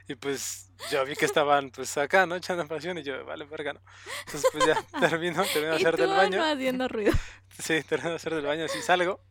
Y 0.08 0.16
pues 0.16 0.70
yo 0.92 1.06
vi 1.06 1.16
que 1.16 1.26
estaban 1.26 1.72
pues 1.72 1.98
acá, 1.98 2.26
¿no? 2.26 2.36
Echando 2.36 2.68
pasión 2.68 2.98
y 2.98 3.04
yo, 3.04 3.24
vale, 3.26 3.46
verga, 3.46 3.74
¿no? 3.74 3.82
Entonces, 4.26 4.50
pues 4.52 4.66
ya 4.66 4.76
termino, 5.00 5.44
termino 5.46 5.72
de 5.72 5.78
hacer 5.78 5.96
del 5.96 6.14
baño. 6.14 6.40
no 6.40 6.46
haciendo 6.46 6.88
ruido. 6.88 7.14
Sí, 7.58 7.84
termino 7.84 8.12
de 8.12 8.16
hacer 8.16 8.34
del 8.36 8.46
baño, 8.46 8.66
así 8.66 8.82
salgo. 8.82 9.22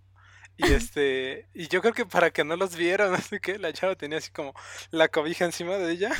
Y 0.56 0.72
este, 0.72 1.48
y 1.54 1.68
yo 1.68 1.80
creo 1.82 1.94
que 1.94 2.06
para 2.06 2.30
que 2.30 2.44
no 2.44 2.56
los 2.56 2.76
vieran, 2.76 3.20
sé 3.22 3.40
qué, 3.40 3.58
la 3.58 3.72
chava 3.72 3.96
tenía 3.96 4.18
así 4.18 4.30
como 4.30 4.54
la 4.90 5.08
cobija 5.08 5.44
encima 5.44 5.76
de 5.76 5.92
ella. 5.92 6.12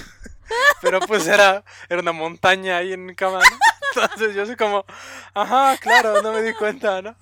Pero 0.83 1.01
pues 1.01 1.27
era, 1.27 1.65
era 1.89 2.01
una 2.01 2.13
montaña 2.13 2.79
ahí 2.79 2.93
en 2.93 3.07
mi 3.07 3.15
cama, 3.15 3.39
¿no? 3.39 4.03
Entonces 4.03 4.35
yo 4.35 4.43
así 4.43 4.57
como, 4.57 4.85
ajá, 5.35 5.77
claro, 5.79 6.23
no 6.23 6.33
me 6.33 6.43
di 6.43 6.55
cuenta, 6.55 7.03
¿no? 7.03 7.17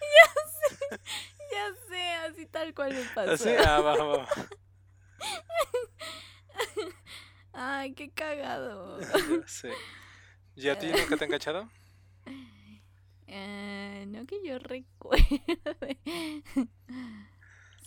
Ya 0.00 0.32
sé, 0.90 1.00
así 2.28 2.46
tal 2.46 2.74
cual 2.74 2.92
me 2.94 3.02
pasó. 3.14 3.32
Así, 3.32 3.50
ah, 3.66 3.80
va. 3.80 4.28
Ay, 7.52 7.94
qué 7.94 8.10
cagado. 8.10 8.98
Ya 9.40 9.46
sé. 9.48 9.72
¿Y 10.56 10.68
a 10.68 10.78
ti 10.78 10.86
nunca 10.88 11.16
te 11.16 11.24
han 11.24 11.30
cachado? 11.30 11.70
Eh, 13.26 14.04
no 14.08 14.26
que 14.26 14.36
yo 14.44 14.58
recuerde. 14.58 15.98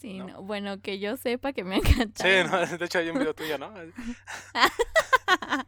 Sí, 0.01 0.19
¿No? 0.19 0.27
no. 0.27 0.41
Bueno, 0.43 0.81
que 0.81 0.99
yo 0.99 1.15
sepa 1.17 1.53
que 1.53 1.63
me 1.63 1.75
han 1.75 1.83
Sí, 1.83 1.95
cantado. 1.95 2.43
no, 2.65 2.77
de 2.77 2.85
hecho 2.85 2.99
hay 2.99 3.09
un 3.09 3.19
video 3.19 3.33
tuyo, 3.33 3.57
¿no? 3.57 3.73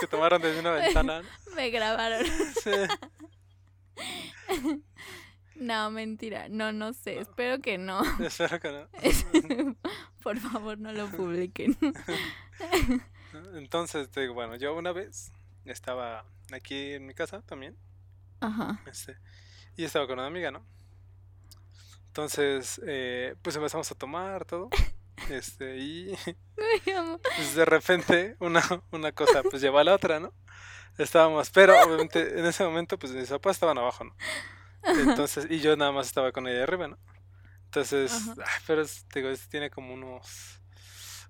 Que 0.00 0.06
tomaron 0.06 0.40
desde 0.40 0.60
una 0.60 0.70
ventana. 0.70 1.22
Me 1.56 1.70
grabaron. 1.70 2.24
Sí. 2.62 2.70
No, 5.62 5.92
mentira. 5.92 6.48
No, 6.48 6.72
no 6.72 6.92
sé. 6.92 7.20
Espero 7.20 7.60
que 7.60 7.78
no. 7.78 8.02
Espero 8.18 8.58
que 8.58 8.70
no. 8.72 9.76
Por 10.22 10.38
favor, 10.40 10.76
no 10.78 10.92
lo 10.92 11.08
publiquen. 11.08 11.76
Entonces, 13.54 14.10
te 14.10 14.22
digo, 14.22 14.34
bueno, 14.34 14.56
yo 14.56 14.74
una 14.74 14.90
vez 14.92 15.32
estaba 15.64 16.24
aquí 16.52 16.94
en 16.94 17.06
mi 17.06 17.14
casa 17.14 17.42
también, 17.42 17.76
Ajá. 18.40 18.80
este, 18.86 19.16
y 19.76 19.84
estaba 19.84 20.06
con 20.06 20.18
una 20.18 20.26
amiga, 20.26 20.50
¿no? 20.50 20.66
Entonces, 22.08 22.80
eh, 22.84 23.36
pues 23.40 23.56
empezamos 23.56 23.90
a 23.90 23.94
tomar 23.94 24.44
todo, 24.44 24.68
este, 25.30 25.78
y 25.78 26.14
pues 27.36 27.54
de 27.54 27.64
repente 27.64 28.36
una, 28.38 28.62
una 28.90 29.12
cosa 29.12 29.42
pues 29.42 29.62
lleva 29.62 29.80
a 29.80 29.84
la 29.84 29.94
otra, 29.94 30.20
¿no? 30.20 30.34
Estábamos, 30.98 31.50
pero 31.50 31.80
obviamente 31.82 32.38
en 32.38 32.44
ese 32.44 32.64
momento 32.64 32.98
pues 32.98 33.12
mis 33.12 33.30
papás 33.30 33.56
estaban 33.56 33.78
abajo, 33.78 34.04
¿no? 34.04 34.14
Entonces, 34.84 35.46
y 35.50 35.60
yo 35.60 35.76
nada 35.76 35.92
más 35.92 36.06
estaba 36.08 36.32
con 36.32 36.46
ella 36.48 36.62
arriba, 36.64 36.88
¿no? 36.88 36.98
Entonces, 37.66 38.12
ah, 38.38 38.46
pero 38.66 38.82
es- 38.82 39.06
digo, 39.14 39.28
es- 39.30 39.48
tiene 39.48 39.70
como 39.70 39.94
unos, 39.94 40.60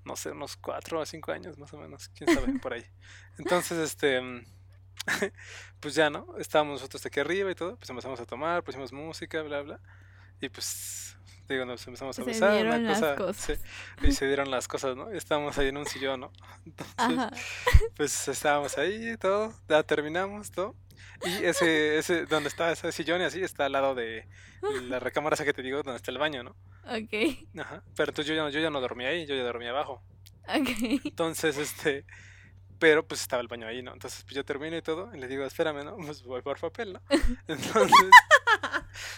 no 0.04 0.16
sé, 0.16 0.30
unos 0.32 0.56
cuatro 0.56 1.00
o 1.00 1.06
cinco 1.06 1.32
años 1.32 1.58
más 1.58 1.72
o 1.72 1.78
menos, 1.78 2.08
quién 2.10 2.28
sabe, 2.30 2.48
por 2.62 2.72
ahí. 2.74 2.84
Entonces, 3.38 3.78
este, 3.78 4.20
mm, 4.20 4.44
pues 5.80 5.94
ya, 5.94 6.10
¿no? 6.10 6.36
Estábamos 6.38 6.74
nosotros 6.80 7.04
aquí 7.06 7.20
arriba 7.20 7.50
y 7.50 7.54
todo, 7.54 7.76
pues 7.76 7.90
empezamos 7.90 8.20
a 8.20 8.26
tomar, 8.26 8.62
pusimos 8.64 8.92
música, 8.92 9.42
bla, 9.42 9.62
bla, 9.62 9.80
y 10.40 10.48
pues, 10.48 11.16
digo, 11.48 11.64
nos 11.64 11.86
empezamos 11.86 12.18
a 12.18 12.24
Se 12.24 12.24
besar, 12.24 12.52
dieron 12.52 12.78
una 12.78 12.78
las 12.78 13.00
cosa, 13.00 13.14
cosas. 13.16 13.60
y 14.02 14.12
se 14.12 14.26
dieron 14.26 14.50
las 14.50 14.68
cosas, 14.68 14.96
¿no? 14.96 15.10
Estábamos 15.10 15.58
ahí 15.58 15.68
en 15.68 15.76
un 15.76 15.86
sillón, 15.86 16.20
¿no? 16.20 16.32
Entonces, 16.66 16.96
Ajá. 16.96 17.30
pues 17.96 18.28
estábamos 18.28 18.78
ahí 18.78 19.10
y 19.12 19.16
todo, 19.16 19.52
ya 19.68 19.82
terminamos 19.82 20.50
todo. 20.50 20.74
Y 21.24 21.44
ese, 21.44 21.98
ese, 21.98 22.26
donde 22.26 22.48
está 22.48 22.72
ese 22.72 22.90
sillón 22.92 23.20
y 23.20 23.24
así, 23.24 23.42
está 23.42 23.66
al 23.66 23.72
lado 23.72 23.94
de 23.94 24.26
la 24.88 24.98
recámara 24.98 25.34
esa 25.34 25.44
que 25.44 25.52
te 25.52 25.62
digo, 25.62 25.82
donde 25.82 25.96
está 25.96 26.10
el 26.10 26.18
baño, 26.18 26.42
¿no? 26.42 26.50
Ok. 26.84 27.38
Ajá. 27.60 27.82
Pero 27.96 28.10
entonces 28.10 28.26
yo 28.26 28.34
ya, 28.34 28.42
no- 28.42 28.50
yo 28.50 28.60
ya 28.60 28.70
no 28.70 28.80
dormía 28.80 29.08
ahí, 29.08 29.26
yo 29.26 29.34
ya 29.34 29.42
dormía 29.44 29.70
abajo. 29.70 30.02
Ok. 30.48 31.00
Entonces, 31.04 31.56
este, 31.56 32.04
pero 32.78 33.06
pues 33.06 33.20
estaba 33.20 33.40
el 33.42 33.48
baño 33.48 33.66
ahí, 33.68 33.82
¿no? 33.82 33.92
Entonces 33.92 34.22
pues 34.24 34.34
yo 34.34 34.44
termino 34.44 34.76
y 34.76 34.82
todo, 34.82 35.14
y 35.14 35.18
le 35.20 35.28
digo, 35.28 35.44
espérame, 35.44 35.84
¿no? 35.84 35.96
Pues 35.96 36.22
voy 36.24 36.42
por 36.42 36.58
papel, 36.58 36.94
¿no? 36.94 37.02
Entonces, 37.46 38.10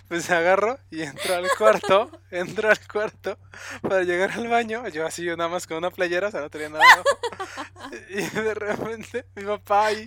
pues 0.08 0.30
agarro 0.30 0.78
y 0.90 1.02
entro 1.02 1.34
al 1.34 1.48
cuarto, 1.56 2.10
entro 2.30 2.70
al 2.70 2.78
cuarto 2.86 3.38
para 3.82 4.02
llegar 4.02 4.32
al 4.32 4.48
baño, 4.48 4.86
yo 4.88 5.06
así 5.06 5.26
nada 5.26 5.48
más 5.48 5.66
con 5.66 5.78
una 5.78 5.90
playera, 5.90 6.28
o 6.28 6.30
sea, 6.30 6.40
no 6.40 6.50
tenía 6.50 6.68
nada. 6.68 6.84
Y 8.08 8.22
de 8.22 8.54
repente 8.54 9.26
mi 9.36 9.44
papá 9.44 9.86
ahí, 9.86 10.06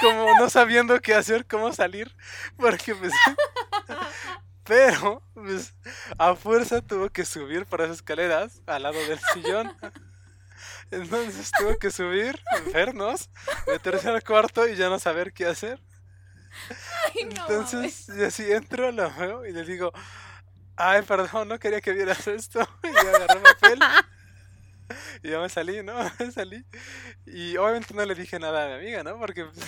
como 0.00 0.32
no 0.38 0.48
sabiendo 0.48 1.00
qué 1.00 1.14
hacer, 1.14 1.44
cómo 1.46 1.72
salir, 1.72 2.14
porque 2.56 2.94
pues... 2.94 3.12
Pero, 4.64 5.22
pues, 5.34 5.74
a 6.18 6.34
fuerza 6.34 6.80
tuvo 6.80 7.08
que 7.08 7.24
subir 7.24 7.66
por 7.66 7.82
esas 7.82 7.98
escaleras 7.98 8.62
al 8.66 8.82
lado 8.82 8.98
del 9.06 9.20
sillón. 9.32 9.72
Entonces 10.90 11.52
tuvo 11.56 11.78
que 11.78 11.90
subir, 11.90 12.40
vernos, 12.72 13.30
meterse 13.68 14.08
al 14.08 14.24
cuarto 14.24 14.66
y 14.66 14.74
ya 14.74 14.88
no 14.88 14.98
saber 14.98 15.32
qué 15.32 15.46
hacer. 15.46 15.80
Entonces, 17.20 18.06
yo 18.06 18.26
así 18.26 18.50
entro, 18.50 18.90
lo 18.92 19.10
veo 19.14 19.46
y 19.46 19.52
le 19.52 19.64
digo, 19.64 19.92
ay, 20.76 21.02
perdón, 21.02 21.48
no 21.48 21.58
quería 21.58 21.80
que 21.80 21.92
vieras 21.92 22.26
esto. 22.26 22.60
Y 22.84 22.92
yo 22.92 23.16
agarré 23.16 23.40
papel 23.40 23.78
y 25.22 25.30
ya 25.30 25.40
me 25.40 25.48
salí, 25.48 25.82
¿no? 25.82 25.94
Me 26.18 26.30
salí. 26.30 26.64
Y 27.26 27.56
obviamente 27.56 27.94
no 27.94 28.04
le 28.04 28.14
dije 28.14 28.38
nada 28.38 28.64
a 28.64 28.68
mi 28.68 28.74
amiga, 28.74 29.02
¿no? 29.02 29.18
Porque 29.18 29.44
pues, 29.44 29.66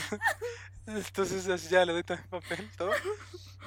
entonces 0.86 1.48
así 1.48 1.68
ya 1.68 1.84
le 1.84 1.92
doy 1.92 2.04
todo 2.04 2.18
el 2.18 2.24
papel, 2.24 2.70
todo. 2.76 2.92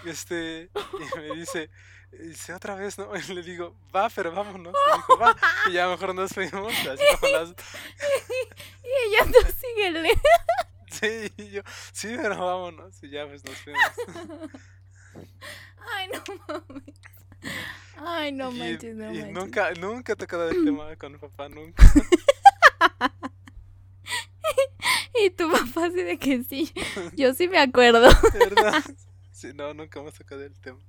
Este, 0.05 0.69
y 0.73 1.19
me 1.19 1.35
dice, 1.35 1.69
dice 2.11 2.53
otra 2.53 2.75
vez, 2.75 2.97
¿no? 2.97 3.11
Y 3.15 3.33
le 3.33 3.43
digo, 3.43 3.75
va, 3.95 4.09
pero 4.09 4.31
vámonos. 4.31 4.73
Y 4.73 4.97
dijo, 4.97 5.17
va. 5.17 5.35
Y 5.69 5.73
ya 5.73 5.87
mejor 5.87 6.15
nos 6.15 6.31
fuimos, 6.31 6.73
así 6.87 7.03
como 7.19 7.31
las, 7.33 7.49
Y 7.49 9.07
ella 9.07 9.25
no 9.25 9.51
síguele. 9.51 10.10
Yo, 11.65 11.71
sí, 11.93 12.15
pero 12.21 12.37
vámonos. 12.37 13.03
Y 13.03 13.09
ya 13.09 13.27
pues 13.27 13.43
nos 13.45 13.57
fuimos. 13.57 13.81
Ay, 15.95 16.09
no 16.13 16.21
mames. 16.47 16.95
Ay, 17.97 18.31
no 18.31 18.51
manches, 18.51 18.95
no 18.95 19.13
y 19.13 19.17
manches. 19.17 19.33
nunca, 19.33 19.71
nunca 19.73 20.13
he 20.13 20.15
tocado 20.15 20.49
el 20.49 20.63
tema 20.63 20.95
con 20.95 21.11
mi 21.13 21.17
papá, 21.17 21.49
nunca. 21.49 21.83
Y 25.23 25.29
tu 25.29 25.51
papá 25.51 25.85
así 25.85 26.01
de 26.01 26.17
que 26.17 26.43
sí. 26.43 26.73
Yo 27.15 27.33
sí 27.33 27.47
me 27.47 27.59
acuerdo. 27.59 28.09
Verdad. 28.33 28.83
Sí, 29.31 29.51
no, 29.53 29.73
nunca 29.73 29.99
hemos 29.99 30.13
tocado 30.15 30.43
el 30.43 30.53
tema. 30.59 30.79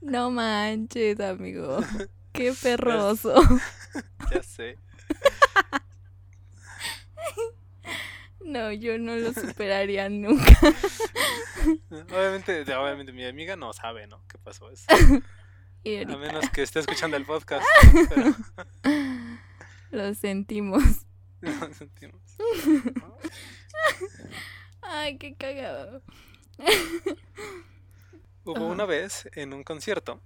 No 0.00 0.30
manches, 0.30 1.18
amigo. 1.20 1.78
Qué 2.32 2.52
perroso. 2.60 3.34
Ya 4.30 4.42
sé. 4.42 4.78
No, 8.46 8.70
yo 8.70 8.96
no 8.96 9.16
lo 9.16 9.32
superaría 9.32 10.08
nunca. 10.08 10.56
Obviamente, 11.90 12.62
obviamente 12.76 13.12
mi 13.12 13.24
amiga 13.24 13.56
no 13.56 13.72
sabe, 13.72 14.06
¿no? 14.06 14.22
¿Qué 14.28 14.38
pasó 14.38 14.70
eso? 14.70 14.86
Y 15.82 16.02
A 16.02 16.16
menos 16.16 16.50
que 16.50 16.62
esté 16.62 16.80
escuchando 16.80 17.16
el 17.16 17.24
podcast. 17.24 17.64
Pero 18.08 18.34
lo 19.92 20.14
sentimos. 20.14 20.82
no 21.40 21.74
sentimos. 21.74 22.20
Ay, 24.82 25.16
qué 25.18 25.36
cagado. 25.36 26.02
Hubo 28.44 28.66
una 28.66 28.84
vez 28.84 29.28
en 29.34 29.52
un 29.52 29.62
concierto. 29.62 30.20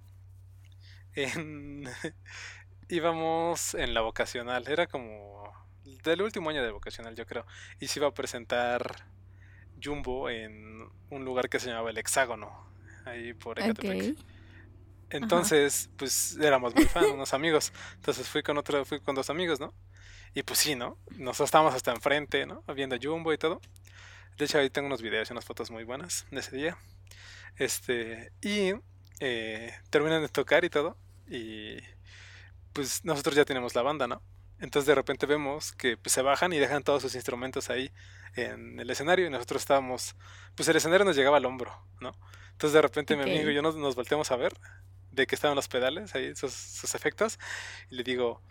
En... 1.13 1.87
Íbamos 2.89 3.75
en 3.75 3.93
la 3.93 4.01
vocacional. 4.01 4.67
Era 4.67 4.87
como 4.87 5.53
del 5.83 6.21
último 6.21 6.49
año 6.49 6.63
de 6.63 6.71
vocacional, 6.71 7.15
yo 7.15 7.25
creo. 7.25 7.45
Y 7.79 7.87
se 7.87 7.99
iba 7.99 8.07
a 8.07 8.13
presentar 8.13 9.05
Jumbo 9.83 10.29
en 10.29 10.89
un 11.09 11.25
lugar 11.25 11.49
que 11.49 11.59
se 11.59 11.67
llamaba 11.67 11.89
El 11.89 11.97
Hexágono. 11.97 12.67
Ahí 13.05 13.33
por 13.33 13.59
Ecatepec. 13.59 14.15
Entonces, 15.09 15.89
pues 15.97 16.37
éramos 16.37 16.73
muy 16.73 16.85
fan, 16.85 17.05
unos 17.11 17.33
amigos. 17.33 17.73
Entonces 17.95 18.27
fui 18.27 18.43
con 18.43 18.57
otro, 18.57 18.85
fui 18.85 18.99
con 18.99 19.15
dos 19.15 19.29
amigos, 19.29 19.59
¿no? 19.59 19.73
Y 20.33 20.43
pues 20.43 20.59
sí, 20.59 20.75
¿no? 20.75 20.97
Nosotros 21.17 21.47
estábamos 21.47 21.73
hasta 21.73 21.91
enfrente, 21.91 22.45
¿no? 22.45 22.63
Viendo 22.73 22.95
Jumbo 23.01 23.33
y 23.33 23.37
todo. 23.37 23.59
De 24.37 24.45
hecho, 24.45 24.57
ahí 24.59 24.69
tengo 24.69 24.87
unos 24.87 25.01
videos 25.01 25.29
y 25.29 25.33
unas 25.33 25.45
fotos 25.45 25.69
muy 25.69 25.83
buenas 25.83 26.25
de 26.31 26.39
ese 26.39 26.55
día. 26.55 26.77
Este, 27.57 28.31
y 28.41 28.73
eh, 29.19 29.73
terminan 29.89 30.21
de 30.21 30.29
tocar 30.29 30.63
y 30.63 30.69
todo. 30.69 30.97
Y 31.29 31.77
pues 32.71 33.03
nosotros 33.03 33.35
ya 33.35 33.43
tenemos 33.43 33.75
la 33.75 33.81
banda, 33.81 34.07
¿no? 34.07 34.21
Entonces 34.61 34.87
de 34.87 34.95
repente 34.95 35.25
vemos 35.25 35.73
que 35.73 35.97
pues, 35.97 36.13
se 36.13 36.21
bajan 36.21 36.53
y 36.53 36.59
dejan 36.59 36.83
todos 36.83 37.01
sus 37.01 37.15
instrumentos 37.15 37.69
ahí 37.69 37.91
en 38.35 38.79
el 38.79 38.89
escenario 38.89 39.27
y 39.27 39.29
nosotros 39.29 39.61
estábamos, 39.61 40.15
pues 40.55 40.69
el 40.69 40.75
escenario 40.77 41.03
nos 41.05 41.15
llegaba 41.15 41.37
al 41.37 41.45
hombro, 41.45 41.85
¿no? 41.99 42.13
Entonces 42.51 42.73
de 42.73 42.81
repente 42.81 43.15
mi 43.17 43.23
amigo 43.23 43.49
y 43.49 43.55
yo 43.55 43.61
nos, 43.61 43.75
nos 43.75 43.95
volteamos 43.95 44.31
a 44.31 44.35
ver 44.35 44.53
de 45.11 45.27
que 45.27 45.35
estaban 45.35 45.55
los 45.55 45.67
pedales 45.67 46.15
ahí, 46.15 46.35
sus, 46.35 46.53
sus 46.53 46.95
efectos, 46.95 47.39
y 47.89 47.95
le 47.95 48.03
digo, 48.03 48.41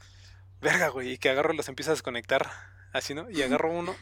verga, 0.61 0.89
güey, 0.89 1.13
y 1.13 1.19
que 1.19 1.31
agarro 1.31 1.55
y 1.55 1.57
los 1.57 1.69
empiezo 1.69 1.91
a 1.93 1.95
desconectar, 1.95 2.51
así, 2.93 3.15
¿no? 3.15 3.31
Y 3.31 3.43
agarro 3.43 3.73
uno, 3.73 3.97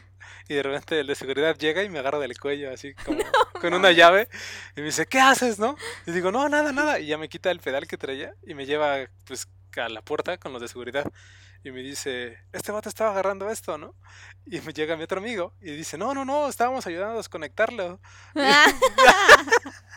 y 0.47 0.55
de 0.55 0.63
repente 0.63 0.99
el 0.99 1.07
de 1.07 1.15
seguridad 1.15 1.57
llega 1.57 1.83
y 1.83 1.89
me 1.89 1.99
agarra 1.99 2.19
del 2.19 2.37
cuello, 2.39 2.71
así 2.71 2.93
como 3.05 3.23
con 3.61 3.73
una 3.73 3.91
llave, 3.91 4.27
y 4.75 4.81
me 4.81 4.87
dice, 4.87 5.05
¿qué 5.05 5.19
haces, 5.19 5.59
no? 5.59 5.77
Y 6.05 6.11
digo, 6.11 6.31
no, 6.31 6.49
nada, 6.49 6.71
nada, 6.71 6.99
y 6.99 7.07
ya 7.07 7.17
me 7.17 7.29
quita 7.29 7.51
el 7.51 7.59
pedal 7.59 7.87
que 7.87 7.97
traía 7.97 8.33
y 8.45 8.53
me 8.55 8.65
lleva, 8.65 9.09
pues, 9.25 9.47
a 9.77 9.89
la 9.89 10.01
puerta 10.01 10.37
con 10.37 10.51
los 10.51 10.61
de 10.61 10.67
seguridad. 10.67 11.09
Y 11.63 11.71
me 11.71 11.81
dice, 11.81 12.37
este 12.53 12.71
vato 12.71 12.89
estaba 12.89 13.11
agarrando 13.11 13.49
esto, 13.49 13.77
¿no? 13.77 13.95
Y 14.45 14.61
me 14.61 14.73
llega 14.73 14.95
mi 14.95 15.03
otro 15.03 15.19
amigo 15.19 15.53
y 15.61 15.71
dice, 15.71 15.97
no, 15.97 16.13
no, 16.13 16.23
no, 16.23 16.47
estábamos 16.47 16.87
ayudando 16.87 17.15
a 17.15 17.17
desconectarlo. 17.17 17.99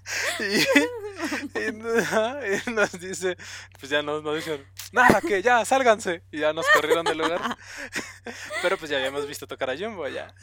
Y, 1.55 2.71
nos 2.71 2.93
dice, 2.99 3.37
pues 3.79 3.91
ya 3.91 4.03
nos, 4.03 4.23
nos 4.23 4.37
dicen, 4.37 4.65
nada, 4.93 5.21
que 5.21 5.43
ya, 5.43 5.65
sálganse. 5.65 6.23
Y 6.31 6.41
ya 6.41 6.53
nos 6.53 6.67
corrieron 6.71 7.05
del 7.05 7.19
lugar. 7.19 7.57
Pero 8.63 8.77
pues 8.77 8.91
ya 8.91 8.99
habíamos 8.99 9.27
visto 9.27 9.47
tocar 9.47 9.71
a 9.71 9.77
Jumbo, 9.77 10.09
ya. 10.09 10.35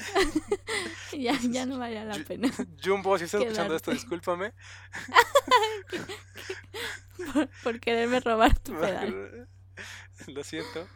ya, 1.11 1.37
ya 1.49 1.65
no 1.65 1.79
valía 1.79 2.03
la 2.05 2.15
pena 2.19 2.49
Jumbo, 2.83 3.17
si 3.17 3.25
estás 3.25 3.41
escuchando 3.41 3.75
esto, 3.75 3.91
discúlpame. 3.91 4.53
por, 7.33 7.49
por 7.63 7.79
quererme 7.79 8.19
robar 8.19 8.57
tu 8.59 8.73
pedal. 8.79 9.47
Lo 10.27 10.43
siento. 10.43 10.87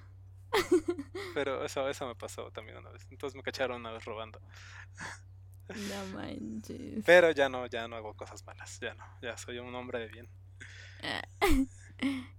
Pero 1.34 1.64
eso, 1.66 1.88
eso 1.90 2.08
me 2.08 2.16
pasó 2.16 2.52
también 2.52 2.78
una 2.78 2.90
vez. 2.90 3.06
Entonces 3.10 3.36
me 3.36 3.44
cacharon 3.44 3.82
una 3.82 3.92
vez 3.92 4.06
robando. 4.06 4.40
No 5.70 6.18
manches. 6.18 7.04
Pero 7.06 7.32
ya 7.32 7.50
no, 7.50 7.66
ya 7.68 7.88
no 7.88 7.96
hago 7.96 8.16
cosas 8.16 8.46
malas. 8.46 8.80
Ya 8.80 8.94
no, 8.94 9.04
ya 9.22 9.38
soy 9.38 9.60
un 9.60 9.74
hombre 9.74 10.00
de 10.00 10.08
bien. 10.08 10.30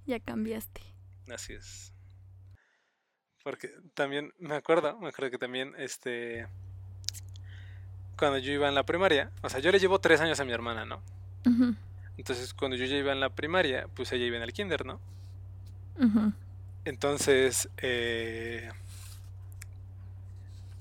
Ya 0.07 0.21
cambiaste. 0.21 0.83
Así 1.33 1.55
es. 1.55 1.95
Porque 3.43 3.71
también 3.95 4.33
me 4.39 4.55
acuerdo, 4.55 4.99
me 5.01 5.09
acuerdo 5.09 5.31
que 5.31 5.39
también, 5.39 5.75
este, 5.79 6.47
cuando 8.19 8.39
yo 8.39 8.53
iba 8.53 8.69
en 8.69 8.75
la 8.75 8.85
primaria, 8.85 9.31
o 9.43 9.49
sea, 9.49 9.61
yo 9.61 9.71
le 9.73 9.79
llevo 9.79 9.99
tres 10.01 10.21
años 10.21 10.41
a 10.41 10.45
mi 10.45 10.53
hermana, 10.53 10.85
¿no? 10.85 11.03
Entonces, 12.17 12.55
cuando 12.55 12.77
yo 12.77 12.85
ya 12.87 12.97
iba 12.97 13.13
en 13.13 13.21
la 13.21 13.31
primaria, 13.31 13.89
pues 13.95 14.13
ella 14.13 14.25
iba 14.25 14.37
en 14.37 14.43
el 14.43 14.53
kinder, 14.53 14.85
¿no? 14.87 15.01
ujú. 15.97 16.33
Entonces, 16.85 17.69
eh, 17.79 18.71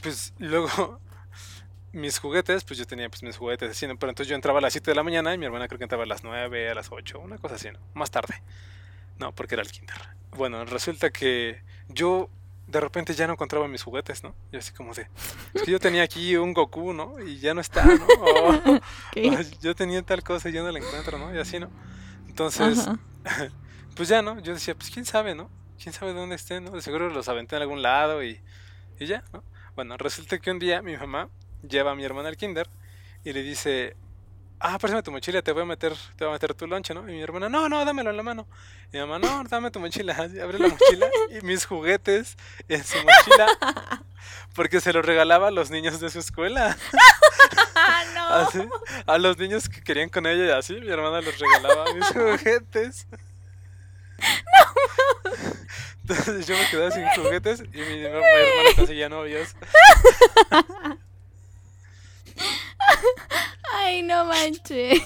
pues 0.02 0.34
luego 0.40 1.00
mis 1.92 2.18
juguetes, 2.20 2.64
pues 2.64 2.80
yo 2.80 2.86
tenía 2.88 3.08
pues 3.10 3.22
mis 3.24 3.38
juguetes 3.38 3.70
así, 3.72 3.86
¿no? 3.88 3.98
Pero 3.98 4.10
entonces 4.10 4.28
yo 4.30 4.36
entraba 4.36 4.60
a 4.60 4.62
las 4.62 4.74
7 4.74 4.92
de 4.92 4.96
la 4.96 5.04
mañana 5.04 5.34
y 5.34 5.38
mi 5.38 5.46
hermana 5.46 5.68
creo 5.68 5.78
que 5.78 5.84
entraba 5.86 6.04
a 6.04 6.08
las 6.08 6.24
9, 6.24 6.70
a 6.72 6.74
las 6.76 6.92
8, 6.92 7.20
una 7.20 7.38
cosa 7.38 7.56
así, 7.56 7.70
¿no? 7.72 7.80
Más 7.94 8.10
tarde. 8.10 8.42
No, 9.20 9.32
porque 9.32 9.56
era 9.56 9.62
el 9.62 9.72
kinder. 9.72 9.96
Bueno, 10.32 10.66
resulta 10.66 11.12
que 11.12 11.62
yo 11.90 12.30
de 12.66 12.80
repente 12.80 13.14
ya 13.14 13.28
no 13.28 13.34
encontraba 13.34 13.68
mis 13.68 13.84
juguetes, 13.84 14.24
¿no? 14.24 14.34
Yo 14.52 14.58
así 14.58 14.72
como 14.74 14.94
de, 14.96 15.08
es 15.54 15.62
que 15.62 15.70
yo 15.72 15.80
tenía 15.80 16.02
aquí 16.02 16.36
un 16.36 16.54
Goku, 16.54 16.94
¿no? 16.94 17.20
Y 17.20 17.38
ya 17.38 17.54
no 17.54 17.62
está, 17.62 17.86
¿no? 17.86 18.08
O- 18.82 18.82
yo 19.62 19.76
tenía 19.76 20.02
tal 20.02 20.24
cosa 20.24 20.50
y 20.50 20.54
yo 20.54 20.64
no 20.64 20.72
la 20.72 20.80
encuentro, 20.80 21.20
¿no? 21.20 21.34
Y 21.36 21.38
así, 21.38 21.60
¿no? 21.60 21.70
Entonces, 22.28 22.88
pues 23.96 24.10
ya, 24.10 24.24
¿no? 24.24 24.40
Yo 24.40 24.56
decía, 24.56 24.74
pues 24.74 24.90
quién 24.90 25.06
sabe, 25.06 25.36
¿no? 25.36 25.48
¿Quién 25.82 25.94
sabe 25.94 26.14
dónde 26.14 26.36
estén, 26.36 26.66
¿no? 26.66 26.72
De 26.72 26.82
seguro 26.82 27.10
los 27.10 27.28
aventé 27.28 27.56
en 27.56 27.62
algún 27.62 27.82
lado 27.82 28.24
y, 28.24 28.40
y 29.00 29.06
ya, 29.06 29.24
¿no? 29.34 29.44
Bueno, 29.76 29.98
resulta 29.98 30.38
que 30.40 30.52
un 30.52 30.60
día 30.60 30.82
mi 30.82 30.96
mamá 30.96 31.30
lleva 31.68 31.92
a 31.92 31.96
mi 31.96 32.04
hermana 32.04 32.30
al 32.30 32.38
kinder 32.38 32.70
y 33.24 33.34
le 33.34 33.42
dice, 33.42 33.96
ah, 34.60 34.78
préstame 34.80 35.04
tu 35.04 35.12
mochila, 35.12 35.42
te 35.42 35.52
voy 35.52 35.64
a 35.64 35.66
meter, 35.66 35.94
te 36.16 36.24
voy 36.24 36.32
a 36.32 36.34
meter 36.34 36.54
tu 36.54 36.68
lonche, 36.68 36.94
¿no? 36.94 37.02
Y 37.02 37.14
mi 37.14 37.22
hermana, 37.22 37.50
no, 37.50 37.68
no, 37.70 37.84
dámelo 37.84 38.10
en 38.12 38.18
la 38.18 38.24
mano. 38.24 38.48
Y 38.92 38.98
mi 38.98 39.06
mamá, 39.06 39.20
no, 39.20 39.44
dame 39.50 39.72
tu 39.72 39.80
mochila. 39.80 40.16
Abre 40.44 40.60
la 40.60 40.70
mochila 40.70 41.08
y 41.30 41.42
mis 41.46 41.66
juguetes 41.66 42.38
en 42.68 42.84
su 42.84 42.98
mochila 42.98 43.48
porque 44.56 44.80
se 44.80 44.94
los 44.94 45.06
regalaba 45.06 45.50
a 45.50 45.52
los 45.52 45.70
niños 45.70 46.00
de 46.00 46.10
su 46.10 46.20
escuela. 46.20 46.78
¡Ah, 47.76 48.04
no! 48.16 48.30
Así, 48.30 48.70
a 49.06 49.18
los 49.18 49.38
niños 49.38 49.68
que 49.70 49.82
querían 49.82 50.10
con 50.10 50.26
ella 50.26 50.46
y 50.46 50.52
así, 50.52 50.74
mi 50.80 50.90
hermana 50.90 51.22
les 51.22 51.38
regalaba 51.38 51.94
mis 51.94 52.08
juguetes. 52.08 53.08
Entonces 56.08 56.48
yo 56.48 56.56
me 56.58 56.70
quedaba 56.70 56.92
sin 56.92 57.08
juguetes 57.16 57.62
y 57.62 57.78
mi, 57.78 57.86
mi 57.86 58.06
hermana 58.06 58.70
conseguía 58.76 59.10
novios. 59.10 59.56
Ay, 63.74 64.02
no 64.04 64.26
manches. 64.26 65.02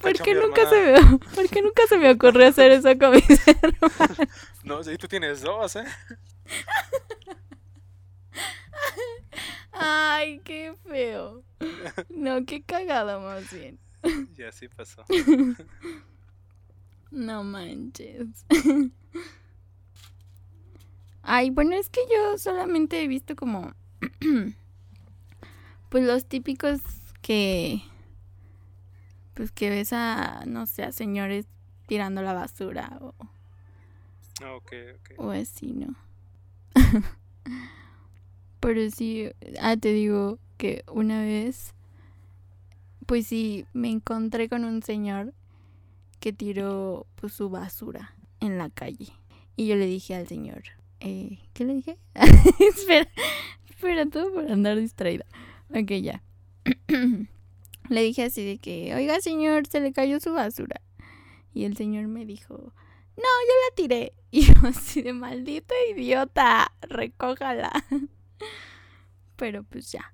¿Por 0.00 0.22
qué 0.24 0.34
nunca 0.34 0.62
hermana. 0.62 0.98
se 0.98 1.02
me, 1.10 1.18
¿por 1.18 1.48
qué 1.48 1.62
nunca 1.62 1.82
se 1.88 1.96
me 1.96 2.10
ocurrió 2.10 2.48
hacer 2.48 2.72
eso 2.72 2.88
con 2.98 3.12
mis 3.12 3.48
hermanos? 3.48 4.18
No, 4.64 4.82
sí, 4.82 4.96
tú 4.98 5.06
tienes 5.08 5.40
dos, 5.40 5.76
¿eh? 5.76 5.84
Ay, 9.72 10.40
qué 10.44 10.74
feo. 10.88 11.42
No, 12.10 12.44
qué 12.44 12.62
cagado 12.62 13.20
más 13.20 13.50
bien. 13.52 13.78
Y 14.36 14.42
así 14.42 14.68
pasó. 14.68 15.04
No 17.10 17.42
manches. 17.44 18.28
Ay, 21.22 21.50
bueno, 21.50 21.74
es 21.76 21.88
que 21.88 22.00
yo 22.10 22.38
solamente 22.38 23.02
he 23.02 23.08
visto 23.08 23.36
como 23.36 23.72
pues 25.90 26.04
los 26.04 26.24
típicos 26.26 26.80
que 27.20 27.82
pues 29.34 29.52
que 29.52 29.68
ves 29.70 29.92
a 29.92 30.44
no 30.46 30.66
sé, 30.66 30.84
a 30.84 30.92
señores 30.92 31.46
tirando 31.86 32.22
la 32.22 32.32
basura 32.32 32.98
o, 33.00 33.14
Ah, 34.40 34.54
Ok, 34.54 34.72
ok. 34.94 35.10
o 35.18 35.30
así, 35.30 35.72
¿no? 35.72 35.96
Pero 38.60 38.90
sí, 38.90 39.28
ah, 39.60 39.76
te 39.76 39.92
digo 39.92 40.38
que 40.58 40.84
una 40.92 41.20
vez, 41.22 41.74
pues 43.06 43.26
sí, 43.26 43.66
me 43.72 43.90
encontré 43.90 44.48
con 44.48 44.64
un 44.64 44.82
señor 44.82 45.34
que 46.20 46.32
tiró 46.32 47.06
pues 47.16 47.32
su 47.32 47.50
basura 47.50 48.14
en 48.40 48.58
la 48.58 48.70
calle. 48.70 49.12
Y 49.56 49.66
yo 49.66 49.76
le 49.76 49.86
dije 49.86 50.14
al 50.14 50.28
señor, 50.28 50.62
eh, 51.00 51.38
¿qué 51.52 51.64
le 51.64 51.74
dije? 51.74 51.98
espera, 52.14 53.08
espera, 53.68 53.92
era 53.92 54.06
todo 54.06 54.32
por 54.32 54.50
andar 54.50 54.78
distraída. 54.78 55.24
Ok, 55.70 55.92
ya. 56.02 56.22
le 57.88 58.02
dije 58.02 58.24
así 58.24 58.44
de 58.44 58.58
que, 58.58 58.94
oiga 58.94 59.20
señor, 59.20 59.66
se 59.66 59.80
le 59.80 59.92
cayó 59.92 60.20
su 60.20 60.32
basura. 60.32 60.80
Y 61.54 61.64
el 61.64 61.76
señor 61.76 62.06
me 62.06 62.24
dijo, 62.24 62.72
no, 63.16 63.24
yo 63.24 63.54
la 63.68 63.74
tiré. 63.74 64.12
Y 64.30 64.42
yo 64.42 64.52
así 64.64 65.00
de 65.00 65.14
maldito 65.14 65.72
idiota, 65.90 66.70
recójala. 66.82 67.72
Pero 69.36 69.62
pues 69.62 69.90
ya. 69.90 70.12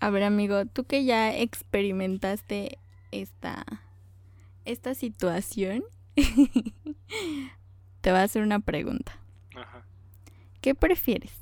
A 0.00 0.10
ver, 0.10 0.22
amigo, 0.22 0.66
tú 0.66 0.84
que 0.84 1.04
ya 1.04 1.34
experimentaste 1.34 2.78
esta, 3.10 3.64
esta 4.64 4.94
situación, 4.94 5.84
te 8.00 8.10
voy 8.10 8.20
a 8.20 8.22
hacer 8.22 8.42
una 8.42 8.60
pregunta. 8.60 9.18
Ajá. 9.54 9.84
¿Qué 10.60 10.74
prefieres? 10.74 11.32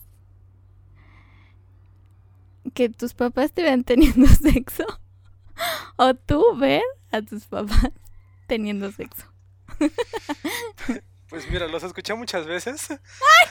¿Que 2.74 2.88
tus 2.88 3.14
papás 3.14 3.52
te 3.52 3.62
vean 3.62 3.84
teniendo 3.84 4.26
sexo? 4.42 4.84
¿O 5.96 6.14
tú 6.14 6.56
ver 6.56 6.82
a 7.10 7.22
tus 7.22 7.46
papás 7.46 7.90
teniendo 8.46 8.92
sexo? 8.92 9.26
Pues 11.28 11.50
mira, 11.50 11.66
los 11.66 11.82
escuché 11.82 12.14
muchas 12.14 12.46
veces. 12.46 12.90
¡Ay, 12.90 12.96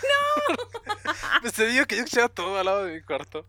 no! 0.04 1.14
pues 1.42 1.54
te 1.54 1.68
digo 1.68 1.86
que 1.86 1.96
yo 1.96 2.04
escuchaba 2.04 2.30
todo 2.30 2.58
al 2.58 2.66
lado 2.66 2.86
de 2.86 2.96
mi 2.96 3.02
cuarto. 3.02 3.48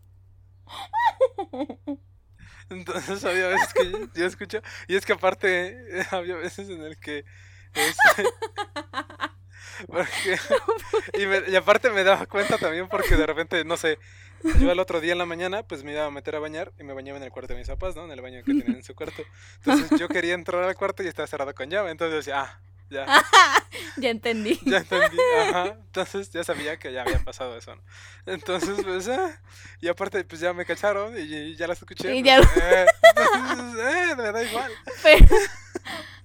Entonces 2.71 3.25
había 3.25 3.49
veces 3.49 3.73
que 3.75 3.91
yo, 3.91 3.99
yo 4.15 4.27
escucho. 4.27 4.61
Y 4.87 4.97
es 4.97 5.07
que 5.07 5.13
aparte, 5.15 6.05
había 6.11 6.37
veces 6.37 6.69
en 6.69 6.83
el 6.83 6.99
que. 6.99 7.25
este, 7.75 8.25
porque, 9.87 10.39
y, 11.15 11.27
me- 11.27 11.49
y 11.51 11.57
aparte 11.57 11.91
me 11.91 12.05
daba 12.05 12.27
cuenta 12.27 12.59
también 12.59 12.89
porque 12.89 13.17
de 13.17 13.27
repente, 13.27 13.65
no 13.65 13.77
sé, 13.77 13.99
yo 14.61 14.71
al 14.71 14.79
otro 14.79 15.01
día 15.01 15.13
en 15.13 15.19
la 15.19 15.27
mañana 15.27 15.63
pues 15.63 15.85
me 15.85 15.93
iba 15.93 16.05
a 16.05 16.11
meter 16.11 16.37
a 16.37 16.39
bañar 16.41 16.73
y 16.79 16.85
me 16.85 16.93
bañaba 16.93 17.19
en 17.19 17.25
el 17.25 17.31
cuarto 17.31 17.53
de 17.55 17.59
mis 17.61 17.69
papás, 17.69 17.95
¿no? 17.97 18.05
En 18.05 18.11
el 18.11 18.21
baño 18.21 18.39
que 18.45 18.53
tenían 18.55 18.77
en 18.77 18.83
su 18.85 18.95
cuarto. 18.95 19.23
Entonces 19.65 19.99
yo 19.99 20.09
quería 20.09 20.35
entrar 20.35 20.63
al 20.65 20.75
cuarto 20.77 21.03
y 21.03 21.07
estaba 21.09 21.27
cerrado 21.27 21.55
con 21.55 21.71
llave. 21.71 21.91
Entonces 21.91 22.17
decía, 22.25 22.41
ah, 22.43 22.61
ya, 22.91 23.07
ya 23.97 24.11
entendí. 24.11 24.59
ya 24.65 24.79
entendí. 24.79 25.17
Ajá. 25.49 25.67
Entonces 25.69 26.31
ya 26.31 26.45
sabía 26.45 26.79
que 26.79 26.93
ya 26.93 27.03
había 27.03 27.19
pasado 27.25 27.57
eso, 27.57 27.77
¿no? 27.77 27.83
Entonces, 28.27 28.81
pues, 28.83 29.09
ah, 29.09 29.41
y 29.81 29.89
aparte, 29.89 30.25
pues 30.25 30.41
ya 30.41 30.53
me 30.53 30.65
cacharon 30.65 31.15
y, 31.19 31.23
y 31.23 31.57
ya 31.57 31.67
las 31.67 31.79
escuché. 31.79 32.15
Y 32.17 32.23
pues, 32.23 32.25
ya- 32.25 32.41
eh, 32.83 32.87
entonces, 33.17 33.85
eh, 34.11 34.17
me 34.17 34.33
da 34.33 34.43
igual. 34.43 34.73
Pero- 35.03 35.27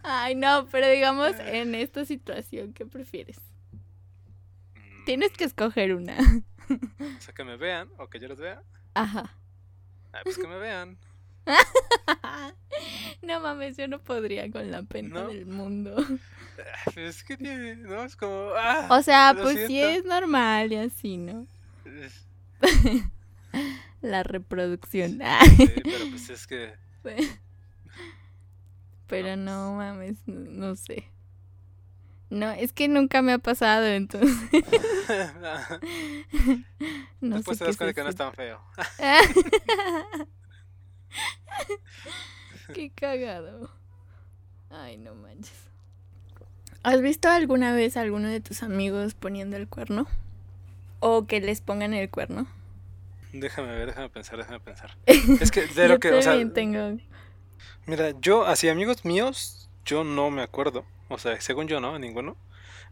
Ay, 0.03 0.35
no, 0.35 0.67
pero 0.69 0.89
digamos, 0.89 1.33
en 1.39 1.75
esta 1.75 2.03
situación, 2.05 2.73
¿qué 2.73 2.85
prefieres? 2.85 3.39
Tienes 5.05 5.31
que 5.31 5.45
escoger 5.45 5.95
una. 5.95 6.17
O 6.69 7.21
sea, 7.21 7.33
que 7.33 7.43
me 7.43 7.55
vean 7.57 7.89
o 7.97 8.07
que 8.09 8.19
yo 8.19 8.27
los 8.27 8.37
vea. 8.37 8.61
Ajá. 8.95 9.33
Ah, 10.13 10.19
pues 10.23 10.37
que 10.37 10.47
me 10.47 10.57
vean. 10.57 10.97
No 13.21 13.39
mames, 13.39 13.77
yo 13.77 13.87
no 13.87 13.99
podría 13.99 14.51
con 14.51 14.69
la 14.71 14.83
pena 14.83 15.21
¿No? 15.21 15.27
del 15.27 15.45
mundo. 15.45 15.95
Pues, 16.85 16.97
es 16.97 17.23
que 17.23 17.37
tiene, 17.37 17.75
¿no? 17.75 18.03
Es 18.03 18.15
como, 18.15 18.49
ah. 18.55 18.87
O 18.89 19.01
sea, 19.01 19.35
pues 19.39 19.57
sí 19.59 19.67
siento. 19.67 19.99
es 19.99 20.05
normal 20.05 20.71
y 20.71 20.75
así, 20.77 21.17
¿no? 21.17 21.47
Es- 21.85 22.25
La 24.01 24.23
reproducción. 24.23 25.19
Sí, 25.57 25.71
pero 25.83 26.09
pues 26.09 26.29
es 26.29 26.47
que. 26.47 26.73
Pero 29.07 29.35
no 29.35 29.75
mames, 29.75 30.17
no, 30.27 30.39
no 30.69 30.75
sé. 30.75 31.09
No, 32.29 32.49
es 32.51 32.73
que 32.73 32.87
nunca 32.87 33.21
me 33.21 33.33
ha 33.33 33.37
pasado, 33.37 33.85
entonces 33.85 34.31
no 37.21 37.35
Después 37.35 37.59
sé 37.59 37.63
te 37.63 37.69
das 37.69 37.77
cuenta 37.77 37.93
que 37.93 38.03
no 38.03 38.09
es 38.09 38.15
tan 38.15 38.33
feo. 38.33 38.59
Qué 42.73 42.91
cagado. 42.91 43.69
Ay, 44.69 44.97
no 44.97 45.13
manches. 45.13 45.69
¿Has 46.83 47.01
visto 47.01 47.29
alguna 47.29 47.73
vez 47.73 47.95
a 47.95 48.01
alguno 48.01 48.27
de 48.27 48.41
tus 48.41 48.61
amigos 48.61 49.13
poniendo 49.13 49.55
el 49.55 49.67
cuerno? 49.69 50.05
O 50.99 51.25
que 51.27 51.39
les 51.39 51.61
pongan 51.61 51.93
el 51.93 52.09
cuerno. 52.09 52.45
Déjame 53.31 53.69
ver, 53.73 53.87
déjame 53.87 54.09
pensar, 54.09 54.37
déjame 54.37 54.59
pensar. 54.59 54.97
Es 55.39 55.49
que 55.51 55.65
de 55.67 55.87
lo 55.87 55.95
Yo 55.95 55.99
que, 55.99 56.11
o 56.11 56.21
sea, 56.21 56.33
también 56.33 56.53
tengo. 56.53 56.99
mira, 57.85 58.11
yo, 58.19 58.45
así 58.45 58.67
amigos 58.69 59.05
míos, 59.05 59.69
yo 59.85 60.03
no 60.03 60.29
me 60.29 60.41
acuerdo. 60.41 60.85
O 61.07 61.17
sea, 61.17 61.39
según 61.39 61.67
yo, 61.67 61.79
¿no? 61.79 61.97
Ninguno. 61.99 62.35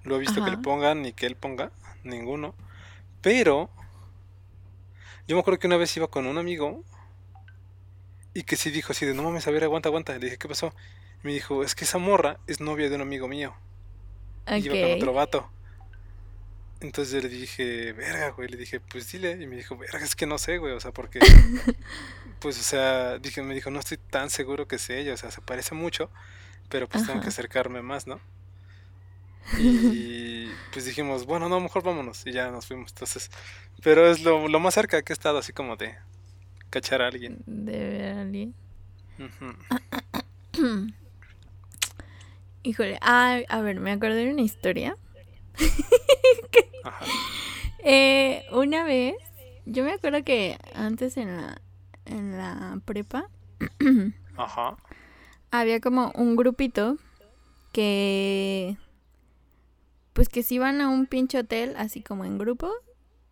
Lo 0.03 0.15
he 0.15 0.19
visto 0.19 0.43
que 0.43 0.51
le 0.51 0.57
pongan 0.57 1.01
ni 1.01 1.13
que 1.13 1.25
él 1.27 1.35
ponga, 1.35 1.71
ninguno. 2.03 2.55
Pero, 3.21 3.69
yo 5.27 5.35
me 5.35 5.41
acuerdo 5.41 5.59
que 5.59 5.67
una 5.67 5.77
vez 5.77 5.95
iba 5.97 6.07
con 6.07 6.25
un 6.27 6.37
amigo 6.37 6.83
y 8.33 8.43
que 8.43 8.55
sí 8.55 8.71
dijo 8.71 8.93
así 8.93 9.05
de, 9.05 9.13
no 9.13 9.23
mames, 9.23 9.47
a 9.47 9.51
ver, 9.51 9.63
aguanta, 9.65 9.89
aguanta. 9.89 10.13
Le 10.13 10.19
dije, 10.25 10.37
¿qué 10.37 10.47
pasó? 10.47 10.73
Y 11.23 11.27
me 11.27 11.33
dijo, 11.33 11.63
es 11.63 11.75
que 11.75 11.83
esa 11.83 11.97
morra 11.97 12.39
es 12.47 12.61
novia 12.61 12.89
de 12.89 12.95
un 12.95 13.01
amigo 13.01 13.27
mío. 13.27 13.53
Y 14.57 14.65
iba 14.65 14.75
con 14.75 14.97
otro 14.97 15.13
vato. 15.13 15.49
Entonces 16.81 17.13
yo 17.13 17.21
le 17.21 17.29
dije, 17.29 17.93
verga, 17.93 18.29
güey. 18.29 18.49
Le 18.49 18.57
dije, 18.57 18.79
pues 18.79 19.11
dile. 19.11 19.37
Y 19.39 19.47
me 19.47 19.55
dijo, 19.55 19.77
verga, 19.77 19.99
es 19.99 20.15
que 20.15 20.25
no 20.25 20.37
sé, 20.37 20.57
güey. 20.57 20.73
O 20.73 20.79
sea, 20.79 20.91
porque. 20.91 21.19
Pues, 22.39 22.59
o 22.59 22.63
sea, 22.63 23.19
dije, 23.19 23.43
me 23.43 23.53
dijo, 23.53 23.69
no 23.69 23.79
estoy 23.79 23.97
tan 23.97 24.31
seguro 24.31 24.67
que 24.67 24.79
sea 24.79 24.97
ella. 24.97 25.13
O 25.13 25.17
sea, 25.17 25.29
se 25.29 25.41
parece 25.41 25.75
mucho. 25.75 26.09
Pero 26.69 26.89
pues 26.89 27.05
tengo 27.05 27.21
que 27.21 27.27
acercarme 27.27 27.83
más, 27.83 28.07
¿no? 28.07 28.19
Y 29.59 30.47
pues 30.73 30.85
dijimos, 30.85 31.25
bueno, 31.27 31.49
no, 31.49 31.59
mejor 31.59 31.83
vámonos. 31.83 32.25
Y 32.25 32.31
ya 32.31 32.49
nos 32.49 32.65
fuimos. 32.65 32.91
Entonces, 32.93 33.29
pero 33.83 34.09
es 34.09 34.23
lo, 34.23 34.47
lo 34.47 34.59
más 34.59 34.73
cerca 34.73 35.03
que 35.03 35.13
he 35.13 35.15
estado, 35.15 35.37
así 35.37 35.53
como 35.53 35.75
de 35.75 35.95
cachar 36.71 37.03
a 37.03 37.07
alguien. 37.07 37.43
De 37.45 37.77
ver 37.77 38.13
a 38.13 38.21
alguien. 38.21 38.55
Ujú. 39.19 40.91
Híjole, 42.63 42.97
ah, 43.01 43.39
a 43.49 43.61
ver, 43.61 43.79
me 43.79 43.91
acordé 43.91 44.25
de 44.25 44.31
una 44.31 44.41
historia. 44.41 44.97
Ajá. 46.83 47.05
Eh, 47.83 48.45
una 48.51 48.83
vez, 48.83 49.15
yo 49.65 49.83
me 49.83 49.91
acuerdo 49.93 50.23
que 50.23 50.57
antes 50.75 51.17
en 51.17 51.35
la, 51.35 51.61
en 52.05 52.37
la 52.37 52.79
prepa 52.85 53.27
Ajá. 54.37 54.77
había 55.51 55.79
como 55.79 56.11
un 56.15 56.35
grupito 56.35 56.97
que, 57.73 58.77
pues 60.13 60.29
que 60.29 60.43
se 60.43 60.55
iban 60.55 60.81
a 60.81 60.89
un 60.89 61.07
pinche 61.07 61.39
hotel 61.39 61.73
así 61.77 62.01
como 62.03 62.25
en 62.25 62.37
grupo 62.37 62.71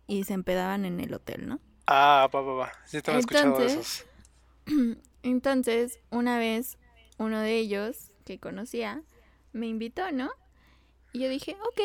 y 0.08 0.24
se 0.24 0.32
empedaban 0.34 0.84
en 0.84 0.98
el 1.00 1.14
hotel, 1.14 1.46
¿no? 1.48 1.60
Ah, 1.86 2.28
va, 2.34 2.40
va, 2.40 2.52
va. 2.54 2.72
Sí, 2.84 3.00
te 3.02 3.12
Entonces- 3.12 3.72
esos. 3.72 4.06
Entonces, 5.22 6.00
una 6.10 6.38
vez, 6.38 6.78
uno 7.18 7.40
de 7.40 7.56
ellos 7.58 8.10
que 8.24 8.38
conocía 8.40 9.02
me 9.52 9.66
invitó, 9.66 10.10
¿no? 10.12 10.30
Y 11.12 11.20
yo 11.20 11.28
dije, 11.28 11.56
ok. 11.68 11.80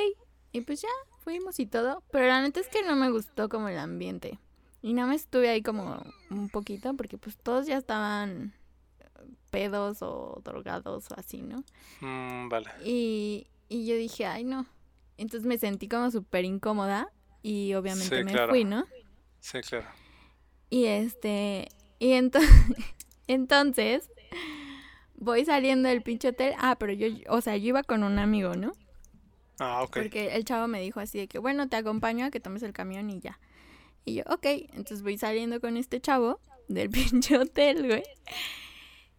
Y 0.52 0.62
pues 0.62 0.82
ya, 0.82 0.90
fuimos 1.24 1.60
y 1.60 1.66
todo. 1.66 2.04
Pero 2.12 2.28
la 2.28 2.42
neta 2.42 2.60
es 2.60 2.68
que 2.70 2.84
no 2.84 2.96
me 2.96 3.10
gustó 3.10 3.50
como 3.50 3.68
el 3.70 3.78
ambiente. 3.80 4.40
Y 4.82 4.94
nada 4.94 5.08
más 5.10 5.22
estuve 5.22 5.50
ahí 5.50 5.62
como 5.64 6.04
un 6.30 6.50
poquito 6.50 6.94
porque 6.96 7.18
pues 7.18 7.38
todos 7.38 7.66
ya 7.66 7.78
estaban 7.78 8.54
pedos 9.50 10.00
o 10.02 10.42
drogados 10.44 11.10
o 11.12 11.16
así, 11.20 11.42
¿no? 11.42 11.64
Mm, 12.02 12.50
vale. 12.50 12.70
Y, 12.84 13.48
y 13.70 13.86
yo 13.88 13.96
dije, 13.96 14.26
ay, 14.26 14.44
no. 14.44 14.66
Entonces 15.18 15.48
me 15.48 15.58
sentí 15.58 15.88
como 15.88 16.12
súper 16.12 16.46
incómoda 16.46 17.10
y 17.42 17.74
obviamente 17.74 18.18
Sí, 18.18 18.24
me 18.24 18.32
claro. 18.32 18.50
fui, 18.52 18.64
¿no? 18.66 18.86
Sí, 19.40 19.62
claro. 19.62 19.88
Y 20.70 20.86
este, 20.86 21.70
y 22.00 22.10
ento- 22.12 22.40
entonces 23.28 24.10
voy 25.18 25.46
saliendo 25.46 25.90
del 25.90 26.02
pinche 26.02 26.30
hotel. 26.30 26.54
Ah, 26.58 26.76
pero 26.78 26.94
yo, 26.94 27.08
o 27.30 27.42
sea, 27.42 27.58
yo 27.58 27.68
iba 27.70 27.84
con 27.84 28.04
un 28.04 28.20
amigo, 28.20 28.56
¿no? 28.56 28.74
Ah, 29.60 29.84
ok. 29.84 29.98
Porque 29.98 30.36
el 30.36 30.46
chavo 30.46 30.68
me 30.68 30.82
dijo 30.82 31.00
así 31.00 31.18
de 31.18 31.28
que, 31.28 31.40
bueno, 31.40 31.70
te 31.70 31.78
acompaño 31.78 32.26
a 32.26 32.32
que 32.32 32.40
tomes 32.40 32.64
el 32.64 32.74
camión 32.74 33.10
y 33.10 33.20
ya. 33.20 33.40
Y 34.04 34.16
yo, 34.16 34.24
ok, 34.28 34.46
entonces 34.74 35.02
voy 35.02 35.18
saliendo 35.18 35.60
con 35.60 35.78
este 35.78 36.00
chavo 36.00 36.40
del 36.68 36.90
pinche 36.92 37.38
hotel, 37.38 37.88
güey. 37.88 38.04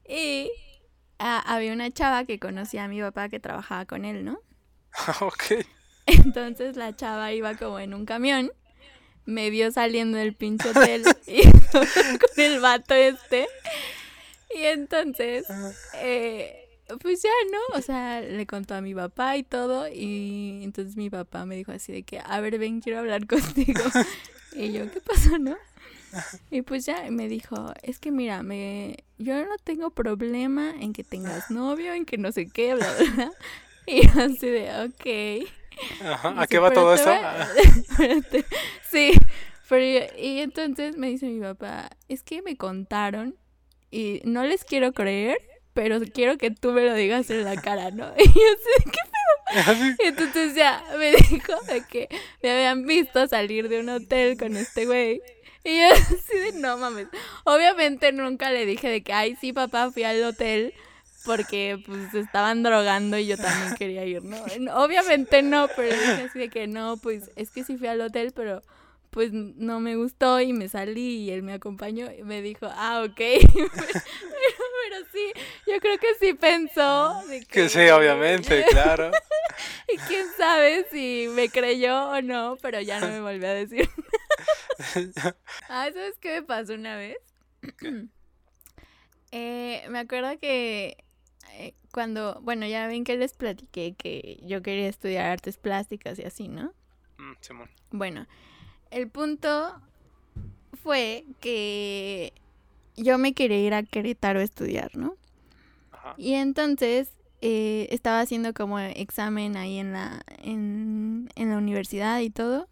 Y 0.08 0.50
ah, 1.18 1.42
había 1.46 1.72
una 1.72 1.90
chava 1.90 2.24
que 2.24 2.38
conocía 2.38 2.84
a 2.84 2.88
mi 2.88 3.00
papá 3.00 3.28
que 3.28 3.40
trabajaba 3.40 3.86
con 3.86 4.04
él, 4.04 4.24
¿no? 4.24 4.38
ok. 5.20 5.66
Entonces 6.06 6.76
la 6.76 6.94
chava 6.94 7.32
iba 7.32 7.56
como 7.56 7.80
en 7.80 7.92
un 7.92 8.06
camión, 8.06 8.52
me 9.24 9.50
vio 9.50 9.72
saliendo 9.72 10.18
del 10.18 10.34
pinche 10.34 10.70
hotel 10.70 11.02
y 11.26 11.42
con 11.68 11.86
el 12.36 12.60
vato 12.60 12.94
este. 12.94 13.48
Y 14.56 14.64
entonces, 14.64 15.46
eh, 15.96 16.68
pues 17.02 17.22
ya, 17.22 17.30
¿no? 17.52 17.78
O 17.78 17.82
sea, 17.82 18.20
le 18.22 18.46
contó 18.46 18.74
a 18.74 18.80
mi 18.80 18.94
papá 18.94 19.36
y 19.36 19.42
todo. 19.42 19.86
Y 19.88 20.60
entonces 20.62 20.96
mi 20.96 21.10
papá 21.10 21.44
me 21.44 21.56
dijo 21.56 21.72
así 21.72 21.92
de 21.92 22.02
que, 22.04 22.20
a 22.24 22.40
ver, 22.40 22.58
ven, 22.58 22.80
quiero 22.80 23.00
hablar 23.00 23.26
contigo. 23.28 23.82
Y 24.54 24.72
yo, 24.72 24.90
¿qué 24.90 25.00
pasó, 25.00 25.38
no? 25.38 25.56
Y 26.50 26.62
pues 26.62 26.86
ya 26.86 27.10
me 27.10 27.28
dijo, 27.28 27.74
es 27.82 27.98
que 27.98 28.10
mira, 28.10 28.42
me, 28.42 29.04
yo 29.18 29.34
no 29.44 29.58
tengo 29.62 29.90
problema 29.90 30.70
en 30.80 30.94
que 30.94 31.04
tengas 31.04 31.50
novio, 31.50 31.92
en 31.92 32.06
que 32.06 32.16
no 32.16 32.32
sé 32.32 32.48
qué, 32.48 32.74
bla, 32.74 32.86
bla, 32.98 33.10
bla. 33.14 33.32
Y 33.86 34.06
así 34.18 34.48
de, 34.48 34.70
ok. 34.86 36.06
Ajá. 36.06 36.40
¿A 36.40 36.46
qué 36.46 36.58
va 36.58 36.70
"Pero 36.70 36.80
todo 36.80 36.94
eso? 36.94 37.10
Ah. 37.10 37.46
Sí, 38.90 39.12
Pero, 39.68 40.06
y 40.18 40.38
entonces 40.38 40.96
me 40.96 41.08
dice 41.08 41.26
mi 41.26 41.40
papá, 41.40 41.90
es 42.08 42.22
que 42.22 42.40
me 42.40 42.56
contaron 42.56 43.36
y 43.90 44.20
no 44.24 44.44
les 44.44 44.64
quiero 44.64 44.92
creer, 44.92 45.38
pero 45.74 46.00
quiero 46.12 46.38
que 46.38 46.50
tú 46.50 46.72
me 46.72 46.84
lo 46.84 46.94
digas 46.94 47.28
en 47.30 47.44
la 47.44 47.60
cara, 47.60 47.90
¿no? 47.90 48.12
Y 48.18 48.26
yo 48.26 48.32
sé, 48.32 48.84
¿qué 48.84 48.90
pedo? 48.90 49.96
Y 50.02 50.06
entonces 50.06 50.54
ya 50.54 50.82
me 50.98 51.12
dijo 51.30 51.52
de 51.68 51.84
que 51.86 52.08
me 52.42 52.50
habían 52.50 52.86
visto 52.86 53.26
salir 53.28 53.68
de 53.68 53.80
un 53.80 53.88
hotel 53.88 54.38
con 54.38 54.56
este 54.56 54.86
güey. 54.86 55.20
Y 55.64 55.78
yo 55.80 55.86
así 55.92 56.38
de, 56.38 56.52
no 56.60 56.76
mames. 56.78 57.08
Obviamente 57.44 58.12
nunca 58.12 58.50
le 58.50 58.66
dije 58.66 58.88
de 58.88 59.02
que, 59.02 59.12
ay, 59.12 59.36
sí, 59.40 59.52
papá, 59.52 59.90
fui 59.90 60.04
al 60.04 60.22
hotel 60.24 60.72
porque 61.26 61.82
pues 61.84 62.14
estaban 62.14 62.62
drogando 62.62 63.18
y 63.18 63.26
yo 63.26 63.36
también 63.36 63.74
quería 63.74 64.04
ir, 64.04 64.22
¿no? 64.22 64.36
Obviamente 64.76 65.42
no, 65.42 65.68
pero 65.74 65.92
dije 65.92 66.28
así 66.28 66.38
de 66.38 66.48
que 66.48 66.68
no, 66.68 66.96
pues 66.96 67.30
es 67.34 67.50
que 67.50 67.64
sí 67.64 67.76
fui 67.76 67.88
al 67.88 68.00
hotel, 68.00 68.32
pero 68.34 68.62
pues 69.10 69.32
no 69.32 69.80
me 69.80 69.96
gustó 69.96 70.40
y 70.40 70.52
me 70.52 70.68
salí 70.68 71.24
y 71.24 71.30
él 71.30 71.42
me 71.42 71.52
acompañó 71.52 72.10
y 72.12 72.22
me 72.22 72.42
dijo, 72.42 72.66
ah, 72.70 73.02
ok. 73.04 73.16
pero, 73.16 73.70
pero, 73.72 75.06
sí, 75.12 75.32
yo 75.66 75.80
creo 75.80 75.98
que 75.98 76.14
sí 76.20 76.34
pensó. 76.34 77.22
De 77.28 77.40
que... 77.40 77.46
que 77.46 77.68
sí, 77.68 77.88
obviamente, 77.88 78.64
claro. 78.70 79.10
y 79.92 79.96
quién 80.08 80.26
sabe 80.36 80.86
si 80.90 81.28
me 81.30 81.48
creyó 81.48 82.10
o 82.10 82.22
no, 82.22 82.56
pero 82.62 82.80
ya 82.80 83.00
no 83.00 83.08
me 83.08 83.20
volvió 83.20 83.48
a 83.48 83.54
decir. 83.54 83.88
ah, 85.68 85.88
¿sabes 85.92 86.18
qué 86.20 86.40
me 86.40 86.42
pasó 86.42 86.74
una 86.74 86.96
vez? 86.96 87.16
Eh, 89.32 89.84
me 89.90 89.98
acuerdo 89.98 90.38
que 90.38 91.04
eh, 91.54 91.74
cuando, 91.92 92.40
bueno, 92.42 92.64
ya 92.66 92.86
ven 92.86 93.04
que 93.04 93.16
les 93.16 93.34
platiqué 93.34 93.94
que 93.94 94.38
yo 94.42 94.62
quería 94.62 94.88
estudiar 94.88 95.26
artes 95.26 95.58
plásticas 95.58 96.18
y 96.18 96.22
así, 96.22 96.48
¿no? 96.48 96.72
Mm, 97.18 97.32
Simón. 97.40 97.70
Bueno, 97.90 98.26
el 98.90 99.08
punto 99.08 99.80
fue 100.82 101.24
que 101.40 102.32
yo 102.96 103.18
me 103.18 103.32
quería 103.34 103.60
ir 103.60 103.74
a 103.74 103.82
Querétaro 103.82 104.40
a 104.40 104.44
estudiar, 104.44 104.96
¿no? 104.96 105.16
Ajá. 105.92 106.14
Y 106.16 106.34
entonces 106.34 107.10
eh, 107.40 107.88
estaba 107.90 108.20
haciendo 108.20 108.54
como 108.54 108.78
examen 108.78 109.56
ahí 109.56 109.78
en 109.78 109.92
la, 109.92 110.22
en, 110.38 111.28
en 111.34 111.50
la 111.50 111.58
universidad 111.58 112.20
y 112.20 112.30
todo. 112.30 112.66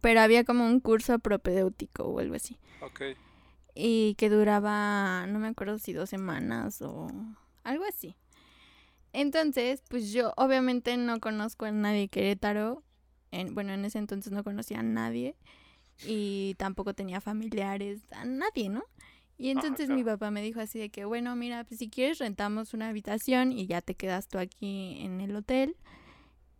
Pero 0.00 0.20
había 0.20 0.44
como 0.44 0.66
un 0.66 0.80
curso 0.80 1.18
propedéutico 1.18 2.04
o 2.04 2.20
algo 2.20 2.34
así. 2.34 2.58
Ok. 2.80 3.02
Y 3.74 4.14
que 4.14 4.30
duraba, 4.30 5.26
no 5.26 5.38
me 5.38 5.48
acuerdo 5.48 5.78
si 5.78 5.92
dos 5.92 6.08
semanas 6.08 6.80
o 6.82 7.08
algo 7.64 7.84
así. 7.84 8.16
Entonces, 9.12 9.82
pues 9.88 10.12
yo 10.12 10.32
obviamente 10.36 10.96
no 10.96 11.20
conozco 11.20 11.64
a 11.64 11.72
nadie 11.72 12.00
de 12.00 12.08
Querétaro. 12.08 12.82
En, 13.40 13.54
bueno, 13.54 13.72
en 13.72 13.84
ese 13.84 13.98
entonces 13.98 14.32
no 14.32 14.44
conocía 14.44 14.80
a 14.80 14.82
nadie. 14.82 15.36
Y 16.06 16.54
tampoco 16.58 16.94
tenía 16.94 17.20
familiares, 17.20 18.00
a 18.10 18.24
nadie, 18.24 18.68
¿no? 18.68 18.84
Y 19.38 19.50
entonces 19.50 19.88
mi 19.88 20.02
claro. 20.02 20.18
papá 20.18 20.30
me 20.30 20.42
dijo 20.42 20.60
así 20.60 20.78
de 20.78 20.88
que, 20.88 21.04
bueno, 21.04 21.36
mira, 21.36 21.64
pues 21.64 21.78
si 21.78 21.90
quieres 21.90 22.18
rentamos 22.18 22.72
una 22.72 22.88
habitación 22.88 23.52
y 23.52 23.66
ya 23.66 23.82
te 23.82 23.94
quedas 23.94 24.28
tú 24.28 24.38
aquí 24.38 24.98
en 25.00 25.20
el 25.20 25.36
hotel. 25.36 25.76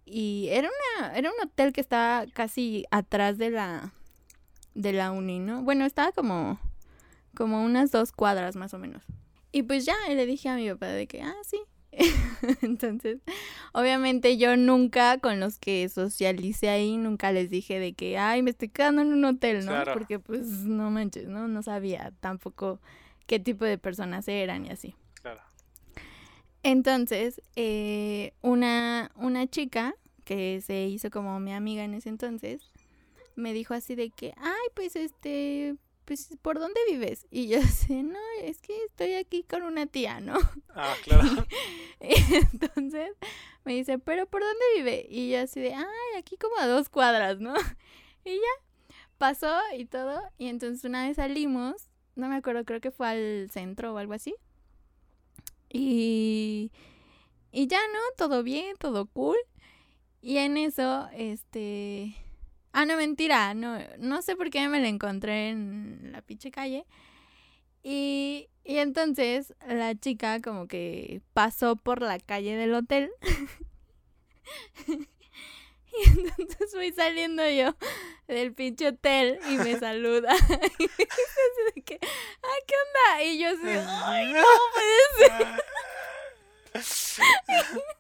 Y 0.05 0.49
era 0.51 0.69
una, 0.69 1.17
era 1.17 1.31
un 1.31 1.49
hotel 1.49 1.73
que 1.73 1.81
estaba 1.81 2.27
casi 2.27 2.85
atrás 2.91 3.39
de 3.39 3.51
la, 3.51 3.93
de 4.75 4.93
la 4.93 5.11
uni, 5.11 5.41
¿no? 5.41 5.63
Bueno, 5.63 5.85
estaba 5.85 6.13
como, 6.13 6.61
como 7.35 7.65
unas 7.65 7.91
dos 7.91 8.13
cuadras 8.13 8.57
más 8.57 8.75
o 8.75 8.79
menos. 8.79 9.03
Y 9.53 9.63
pues 9.63 9.87
ya 9.87 9.97
le 10.09 10.27
dije 10.27 10.49
a 10.51 10.57
mi 10.57 10.69
papá 10.71 10.89
de 10.89 11.07
que, 11.07 11.23
ah, 11.23 11.35
sí. 11.43 11.61
Entonces, 12.63 13.19
obviamente 13.73 14.37
yo 14.37 14.57
nunca 14.57 15.19
con 15.19 15.41
los 15.41 15.59
que 15.59 15.89
socialicé 15.89 16.69
ahí, 16.69 16.97
nunca 16.97 17.33
les 17.33 17.51
dije 17.51 17.79
de 17.79 17.95
que, 17.95 18.19
ay, 18.19 18.43
me 18.43 18.51
estoy 18.51 18.69
quedando 18.69 19.03
en 19.03 19.13
un 19.13 19.25
hotel, 19.25 19.65
¿no? 19.65 19.73
Claro. 19.73 19.93
Porque 19.95 20.19
pues 20.19 20.47
no 20.47 20.91
manches, 20.91 21.29
¿no? 21.29 21.49
No 21.49 21.63
sabía 21.63 22.13
tampoco 22.21 22.81
qué 23.27 23.39
tipo 23.39 23.65
de 23.65 23.79
personas 23.79 24.29
eran 24.29 24.67
y 24.67 24.71
así. 24.71 24.95
Claro. 25.23 25.43
Entonces, 26.63 27.41
eh, 27.55 28.35
una, 28.43 29.11
una 29.17 29.47
chica 29.47 29.95
que 30.25 30.61
se 30.61 30.87
hizo 30.87 31.11
como 31.11 31.39
mi 31.41 31.53
amiga 31.53 31.85
en 31.85 31.95
ese 31.95 32.09
entonces, 32.09 32.63
me 33.37 33.53
dijo 33.53 33.75
así 33.75 33.95
de 33.95 34.11
que, 34.11 34.35
ay, 34.37 34.69
pues 34.75 34.97
este, 34.97 35.77
pues, 36.07 36.37
¿por 36.41 36.59
dónde 36.59 36.81
vives? 36.89 37.27
Y 37.31 37.49
yo 37.49 37.59
así, 37.65 38.03
no, 38.03 38.19
es 38.41 38.61
que 38.61 38.85
estoy 38.85 39.15
aquí 39.15 39.43
con 39.43 39.63
una 39.63 39.87
tía, 39.87 40.21
¿no? 40.21 40.39
Ah, 40.71 40.95
claro. 41.05 41.47
Y 42.01 42.35
entonces 42.53 43.11
me 43.65 43.75
dice, 43.75 43.99
¿pero 43.99 44.27
por 44.27 44.43
dónde 44.43 44.65
vive? 44.77 45.07
Y 45.11 45.31
yo 45.31 45.41
así 45.41 45.61
de, 45.61 45.75
ay, 45.75 46.19
aquí 46.19 46.37
como 46.39 46.57
a 46.59 46.67
dos 46.67 46.89
cuadras, 46.89 47.41
¿no? 47.41 47.55
Y 48.25 48.35
ya, 48.35 48.95
pasó 49.19 49.53
y 49.77 49.85
todo. 49.85 50.21
Y 50.39 50.49
entonces 50.49 50.85
una 50.85 51.07
vez 51.07 51.17
salimos, 51.17 51.91
no 52.15 52.29
me 52.29 52.37
acuerdo, 52.37 52.65
creo 52.65 52.81
que 52.81 52.91
fue 52.91 53.09
al 53.09 53.51
centro 53.51 53.93
o 53.93 53.99
algo 53.99 54.15
así. 54.15 54.35
Y, 55.69 56.73
y 57.53 57.67
ya, 57.67 57.81
¿no? 57.93 57.99
Todo 58.17 58.43
bien, 58.43 58.77
todo 58.79 59.07
cool. 59.07 59.37
Y 60.23 60.39
en 60.39 60.57
eso, 60.57 61.09
este... 61.13 62.15
Ah, 62.79 62.85
no, 62.85 62.99
mentira, 62.99 63.55
no, 63.55 63.79
no 63.97 64.21
sé 64.21 64.37
por 64.37 64.51
qué 64.51 64.69
me 64.69 64.81
la 64.81 64.89
encontré 64.89 65.49
en 65.49 66.11
la 66.13 66.21
pinche 66.21 66.51
calle. 66.51 66.85
Y, 67.83 68.51
y 68.65 68.77
entonces 68.77 69.55
la 69.67 69.95
chica 69.95 70.43
como 70.43 70.69
que 70.69 71.23
pasó 71.33 71.77
por 71.77 72.03
la 72.03 72.19
calle 72.19 72.55
del 72.55 72.75
hotel. 72.75 73.11
y 74.89 75.09
entonces 76.07 76.71
fui 76.71 76.93
saliendo 76.93 77.49
yo 77.49 77.75
del 78.29 78.53
pinche 78.53 78.89
hotel 78.89 79.39
y 79.49 79.57
me 79.57 79.79
saluda. 79.79 80.37
y 80.79 80.83
me 80.83 81.75
de 81.75 81.83
que, 81.83 81.99
ah, 82.03 82.59
¿qué 82.67 82.75
onda? 82.85 83.23
Y 83.25 83.39
yo 83.39 83.49
así, 83.49 83.87
ay, 84.05 84.33
no 84.35 84.43
puede 84.75 85.29
ser. 85.31 85.63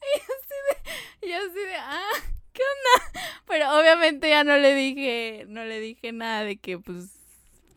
Y 0.00 0.18
yo 0.18 0.24
así 0.34 0.56
de, 0.66 1.28
yo 1.28 1.36
así 1.36 1.60
de, 1.60 1.76
ah, 1.76 2.37
¿qué 2.58 2.62
onda? 2.64 3.22
Pero 3.46 3.78
obviamente 3.78 4.28
ya 4.28 4.42
no 4.44 4.56
le 4.58 4.74
dije, 4.74 5.44
no 5.48 5.64
le 5.64 5.80
dije 5.80 6.12
nada 6.12 6.42
de 6.44 6.56
que 6.56 6.78
pues 6.78 7.10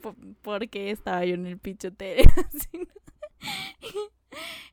po- 0.01 0.15
porque 0.41 0.89
estaba 0.91 1.23
yo 1.25 1.35
en 1.35 1.45
el 1.45 1.59
¿no? 2.73 2.87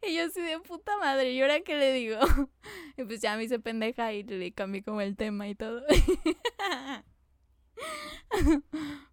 Y 0.07 0.14
yo 0.14 0.25
así 0.27 0.40
de 0.40 0.61
puta 0.61 0.97
madre, 0.99 1.33
¿y 1.33 1.40
ahora 1.42 1.61
qué 1.61 1.77
le 1.77 1.92
digo? 1.92 2.18
Y 2.97 3.05
pues 3.05 3.21
ya 3.21 3.37
me 3.37 3.44
hice 3.44 3.59
pendeja 3.59 4.12
y 4.12 4.23
le 4.25 4.53
cambié 4.53 4.83
como 4.83 5.01
el 5.01 5.16
tema 5.16 5.49
y 5.49 5.55
todo. 5.55 5.83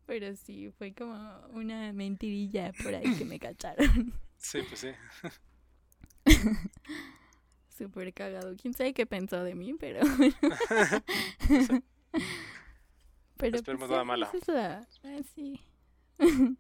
Pero 0.06 0.36
sí, 0.36 0.72
fue 0.78 0.94
como 0.94 1.16
una 1.52 1.92
mentirilla 1.94 2.72
por 2.84 2.94
ahí 2.96 3.16
que 3.16 3.26
me 3.26 3.40
cacharon. 3.40 4.14
Sí, 4.38 4.60
pues 4.68 4.80
sí. 4.80 4.90
Súper 7.78 8.14
cagado. 8.14 8.56
¿Quién 8.56 8.74
sabe 8.74 8.94
qué 8.94 9.06
pensó 9.06 9.44
de 9.44 9.56
mí? 9.56 9.74
Pero... 9.74 10.00
Pero 13.38 13.58
Esperemos 13.58 13.90
pues, 13.90 14.06
nada 14.06 14.30
esa 14.34 14.38
es 14.38 14.48
la... 14.48 14.88
ah, 15.04 15.20
sí. 15.36 15.60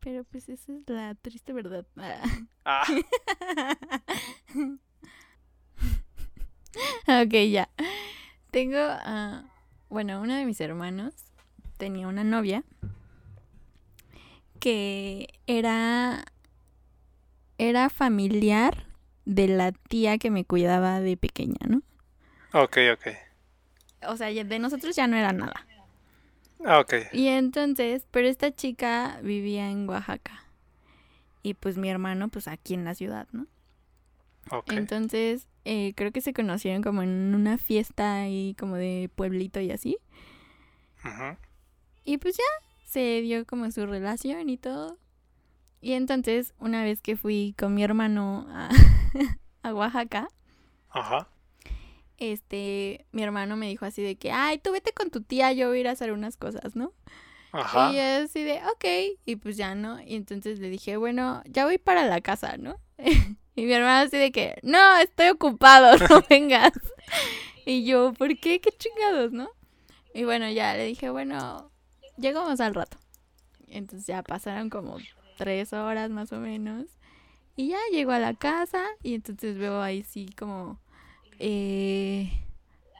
Pero 0.00 0.24
pues 0.24 0.48
esa 0.48 0.72
es 0.72 0.82
la 0.86 1.14
triste 1.14 1.52
verdad. 1.52 1.86
Ah. 2.64 2.84
Ah, 7.06 7.22
ok, 7.26 7.34
ya. 7.50 7.68
Tengo, 8.50 8.78
ah, 8.78 9.44
bueno, 9.90 10.22
uno 10.22 10.34
de 10.34 10.46
mis 10.46 10.58
hermanos 10.58 11.12
tenía 11.76 12.08
una 12.08 12.24
novia 12.24 12.64
que 14.58 15.28
era, 15.46 16.24
era 17.58 17.90
familiar 17.90 18.86
de 19.24 19.48
la 19.48 19.72
tía 19.72 20.18
que 20.18 20.30
me 20.30 20.44
cuidaba 20.44 21.00
de 21.00 21.16
pequeña, 21.16 21.58
¿no? 21.68 21.82
ok, 22.52 22.76
ok. 22.92 23.06
O 24.08 24.16
sea, 24.16 24.28
de 24.28 24.58
nosotros 24.58 24.96
ya 24.96 25.06
no 25.06 25.16
era 25.16 25.32
nada. 25.32 25.66
Ah, 26.64 26.80
ok. 26.80 26.94
Y 27.12 27.28
entonces, 27.28 28.06
pero 28.10 28.28
esta 28.28 28.54
chica 28.54 29.18
vivía 29.22 29.70
en 29.70 29.88
Oaxaca. 29.88 30.44
Y 31.42 31.54
pues 31.54 31.76
mi 31.76 31.88
hermano, 31.88 32.28
pues 32.28 32.48
aquí 32.48 32.74
en 32.74 32.84
la 32.84 32.94
ciudad, 32.94 33.26
¿no? 33.32 33.46
Ok. 34.50 34.72
Entonces, 34.72 35.48
eh, 35.64 35.92
creo 35.96 36.12
que 36.12 36.20
se 36.20 36.32
conocieron 36.32 36.82
como 36.82 37.02
en 37.02 37.34
una 37.34 37.58
fiesta 37.58 38.20
ahí 38.22 38.54
como 38.58 38.76
de 38.76 39.10
pueblito 39.14 39.60
y 39.60 39.70
así. 39.70 39.98
Ujú. 41.04 41.36
Y 42.04 42.18
pues 42.18 42.36
ya 42.36 42.66
se 42.84 43.22
dio 43.22 43.44
como 43.46 43.70
su 43.70 43.86
relación 43.86 44.48
y 44.48 44.56
todo. 44.56 44.98
Y 45.80 45.92
entonces, 45.94 46.54
una 46.58 46.84
vez 46.84 47.00
que 47.00 47.16
fui 47.16 47.54
con 47.58 47.74
mi 47.74 47.82
hermano 47.82 48.46
a, 48.50 48.70
a 49.62 49.74
Oaxaca, 49.74 50.28
Ajá. 50.90 51.28
este, 52.18 53.06
mi 53.12 53.22
hermano 53.22 53.56
me 53.56 53.68
dijo 53.68 53.84
así 53.84 54.02
de 54.02 54.16
que, 54.16 54.32
ay, 54.32 54.58
tú 54.58 54.72
vete 54.72 54.92
con 54.92 55.10
tu 55.10 55.22
tía, 55.22 55.52
yo 55.52 55.68
voy 55.68 55.78
a 55.78 55.80
ir 55.80 55.88
a 55.88 55.92
hacer 55.92 56.12
unas 56.12 56.36
cosas, 56.36 56.76
¿no? 56.76 56.92
Ajá. 57.52 57.90
Y 57.90 57.96
yo 57.96 58.24
así 58.24 58.42
de, 58.42 58.60
ok, 58.72 59.18
y 59.26 59.36
pues 59.36 59.56
ya, 59.56 59.74
¿no? 59.74 60.00
Y 60.00 60.14
entonces 60.14 60.58
le 60.58 60.70
dije, 60.70 60.96
bueno, 60.96 61.42
ya 61.46 61.64
voy 61.64 61.78
para 61.78 62.06
la 62.06 62.20
casa, 62.20 62.56
¿no? 62.56 62.76
y 62.98 63.66
mi 63.66 63.72
hermano 63.72 64.06
así 64.06 64.16
de 64.16 64.32
que, 64.32 64.58
no, 64.62 64.96
estoy 64.98 65.28
ocupado, 65.28 65.96
no 66.10 66.22
vengas. 66.28 66.72
y 67.66 67.84
yo, 67.84 68.12
¿por 68.14 68.36
qué? 68.38 68.60
¿Qué 68.60 68.70
chingados, 68.72 69.32
no? 69.32 69.50
Y 70.14 70.24
bueno, 70.24 70.50
ya 70.50 70.74
le 70.74 70.86
dije, 70.86 71.10
bueno, 71.10 71.70
llegamos 72.16 72.60
al 72.60 72.74
rato. 72.74 72.98
Entonces 73.68 74.06
ya 74.06 74.22
pasaron 74.22 74.68
como 74.68 74.98
tres 75.38 75.72
horas 75.72 76.10
más 76.10 76.32
o 76.32 76.38
menos. 76.38 76.86
Y 77.56 77.68
ya 77.68 77.78
llego 77.90 78.12
a 78.12 78.18
la 78.18 78.34
casa 78.34 78.84
y 79.02 79.14
entonces 79.14 79.58
veo 79.58 79.82
ahí 79.82 80.04
sí 80.04 80.26
como 80.38 80.80
eh, 81.38 82.30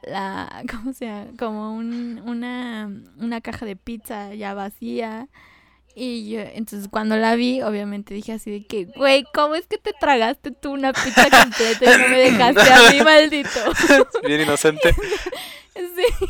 la, 0.03 0.63
¿cómo 0.71 0.93
se 0.93 1.05
llama? 1.05 1.31
Como 1.37 1.73
un, 1.75 2.21
una, 2.25 2.91
una 3.17 3.41
caja 3.41 3.65
de 3.65 3.75
pizza 3.75 4.33
ya 4.35 4.53
vacía. 4.53 5.27
Y 5.95 6.29
yo, 6.29 6.39
entonces 6.39 6.89
cuando 6.89 7.17
la 7.17 7.35
vi, 7.35 7.61
obviamente 7.61 8.15
dije 8.15 8.33
así 8.33 8.49
de 8.49 8.65
que, 8.65 8.85
güey, 8.85 9.25
¿cómo 9.31 9.53
es 9.53 9.67
que 9.67 9.77
te 9.77 9.93
tragaste 9.93 10.49
tú 10.49 10.71
una 10.71 10.91
pizza 10.91 11.29
completa 11.29 11.95
y 11.95 12.01
no 12.01 12.09
me 12.09 12.17
dejaste 12.17 12.73
a 12.73 12.91
mí, 12.91 13.01
maldito? 13.03 13.59
Bien 14.25 14.41
inocente. 14.41 14.93
sí. 15.75 16.25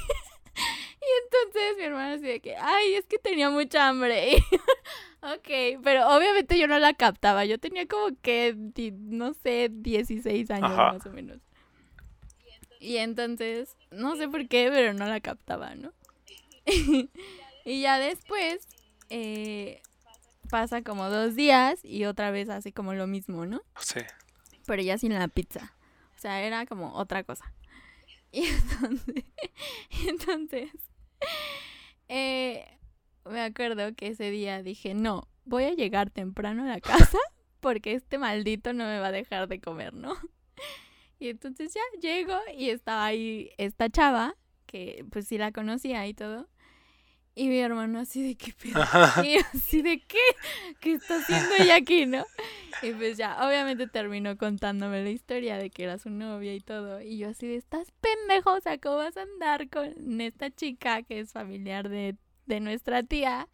Entonces 1.33 1.77
mi 1.77 1.83
hermana 1.83 2.13
así 2.13 2.23
de 2.23 2.39
que, 2.39 2.55
ay, 2.55 2.95
es 2.95 3.05
que 3.05 3.17
tenía 3.17 3.49
mucha 3.49 3.87
hambre. 3.87 4.35
ok, 5.21 5.81
pero 5.83 6.09
obviamente 6.15 6.57
yo 6.59 6.67
no 6.67 6.79
la 6.79 6.93
captaba. 6.93 7.45
Yo 7.45 7.59
tenía 7.59 7.87
como 7.87 8.15
que, 8.21 8.55
no 8.55 9.33
sé, 9.33 9.69
16 9.71 10.51
años 10.51 10.71
Ajá. 10.71 10.93
más 10.93 11.05
o 11.05 11.11
menos. 11.11 11.39
Y 12.79 12.97
entonces, 12.97 13.77
no 13.91 14.15
sé 14.15 14.27
por 14.27 14.47
qué, 14.47 14.69
pero 14.71 14.93
no 14.93 15.05
la 15.05 15.21
captaba, 15.21 15.75
¿no? 15.75 15.93
y 17.65 17.81
ya 17.81 17.97
después 17.97 18.67
eh, 19.09 19.81
pasa 20.49 20.81
como 20.81 21.09
dos 21.09 21.35
días 21.35 21.79
y 21.83 22.05
otra 22.05 22.31
vez 22.31 22.49
hace 22.49 22.73
como 22.73 22.93
lo 22.93 23.07
mismo, 23.07 23.45
¿no? 23.45 23.61
Sí. 23.79 24.01
Pero 24.65 24.81
ya 24.81 24.97
sin 24.97 25.13
la 25.13 25.27
pizza. 25.27 25.73
O 26.17 26.19
sea, 26.19 26.41
era 26.41 26.65
como 26.65 26.93
otra 26.93 27.23
cosa. 27.23 27.53
Y 28.33 28.45
entonces, 28.47 29.25
y 29.91 30.09
entonces 30.09 30.71
eh, 32.09 32.65
me 33.29 33.41
acuerdo 33.41 33.95
que 33.95 34.07
ese 34.07 34.31
día 34.31 34.61
dije, 34.63 34.93
no, 34.93 35.27
voy 35.45 35.65
a 35.65 35.73
llegar 35.73 36.09
temprano 36.09 36.63
a 36.63 36.67
la 36.67 36.79
casa 36.79 37.17
porque 37.59 37.93
este 37.93 38.17
maldito 38.17 38.73
no 38.73 38.85
me 38.85 38.99
va 38.99 39.07
a 39.07 39.11
dejar 39.11 39.47
de 39.47 39.59
comer, 39.59 39.93
¿no? 39.93 40.15
Y 41.19 41.29
entonces 41.29 41.73
ya 41.73 41.81
llego 42.01 42.37
y 42.57 42.69
estaba 42.69 43.05
ahí 43.05 43.51
esta 43.57 43.89
chava, 43.89 44.35
que 44.65 45.05
pues 45.09 45.25
sí 45.25 45.37
la 45.37 45.53
conocía 45.53 46.05
y 46.05 46.13
todo. 46.13 46.49
Y 47.35 47.47
mi 47.47 47.59
hermano 47.59 47.99
así 47.99 48.21
de 48.21 48.35
qué 48.35 48.53
pedo. 48.53 48.79
Y 49.23 49.37
así 49.37 49.81
de 49.81 49.99
qué, 50.01 50.19
¿qué 50.79 50.93
está 50.93 51.17
haciendo 51.17 51.55
ella 51.59 51.77
aquí, 51.77 52.05
no? 52.05 52.25
Y 52.83 52.91
pues 52.91 53.17
ya, 53.17 53.47
obviamente 53.47 53.87
terminó 53.87 54.37
contándome 54.37 55.03
la 55.03 55.09
historia 55.09 55.57
de 55.57 55.71
que 55.71 55.83
era 55.83 55.97
su 55.97 56.11
novia 56.11 56.53
y 56.53 56.59
todo. 56.59 57.01
Y 57.01 57.17
yo 57.17 57.29
así 57.29 57.47
de, 57.47 57.55
estás 57.55 57.91
pendejo, 58.01 58.53
o 58.53 58.59
sea, 58.61 58.77
¿cómo 58.77 58.97
vas 58.97 59.17
a 59.17 59.23
andar 59.23 59.67
con 59.69 60.21
esta 60.21 60.51
chica 60.51 61.01
que 61.01 61.19
es 61.19 61.31
familiar 61.31 61.89
de, 61.89 62.15
de 62.45 62.59
nuestra 62.59 63.01
tía? 63.01 63.47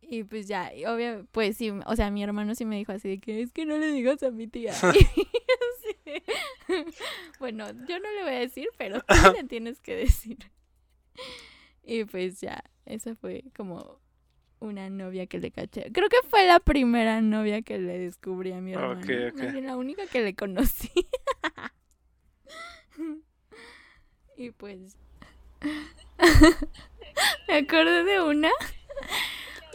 Y 0.00 0.24
pues 0.24 0.48
ya, 0.48 0.74
y 0.74 0.84
obvio, 0.84 1.26
pues 1.32 1.56
sí, 1.56 1.70
o 1.70 1.96
sea, 1.96 2.10
mi 2.10 2.22
hermano 2.22 2.54
sí 2.54 2.64
me 2.64 2.76
dijo 2.76 2.92
así 2.92 3.08
de 3.08 3.18
que 3.18 3.42
es 3.42 3.52
que 3.52 3.64
no 3.64 3.78
le 3.78 3.92
digas 3.92 4.22
a 4.22 4.30
mi 4.30 4.46
tía. 4.46 4.72
Y 4.84 5.84
así 5.84 5.96
de, 6.04 6.22
bueno, 7.40 7.66
yo 7.86 7.98
no 7.98 8.10
le 8.12 8.22
voy 8.22 8.32
a 8.32 8.38
decir, 8.38 8.68
pero 8.78 9.00
tú 9.00 9.32
le 9.34 9.44
tienes 9.44 9.80
que 9.80 9.96
decir. 9.96 10.38
Y 11.82 12.04
pues 12.04 12.40
ya, 12.40 12.62
esa 12.86 13.14
fue 13.14 13.44
como 13.56 13.98
una 14.60 14.90
novia 14.90 15.26
que 15.26 15.38
le 15.38 15.50
caché. 15.50 15.90
Creo 15.92 16.08
que 16.08 16.18
fue 16.28 16.46
la 16.46 16.60
primera 16.60 17.20
novia 17.20 17.62
que 17.62 17.78
le 17.78 17.98
descubrí 17.98 18.52
a 18.52 18.60
mi 18.60 18.72
hermano. 18.72 19.00
Ok, 19.00 19.32
ok. 19.32 19.42
Más 19.42 19.52
bien 19.52 19.66
la 19.66 19.76
única 19.76 20.06
que 20.06 20.22
le 20.22 20.34
conocí. 20.34 20.90
y 24.36 24.50
pues 24.50 24.96
me 27.48 27.54
acuerdo 27.54 28.04
de 28.04 28.20
una. 28.20 28.50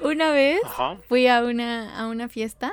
Una 0.03 0.31
vez 0.31 0.61
Ajá. 0.63 0.97
fui 1.07 1.27
a 1.27 1.43
una, 1.43 1.99
a 1.99 2.07
una 2.07 2.29
fiesta 2.29 2.71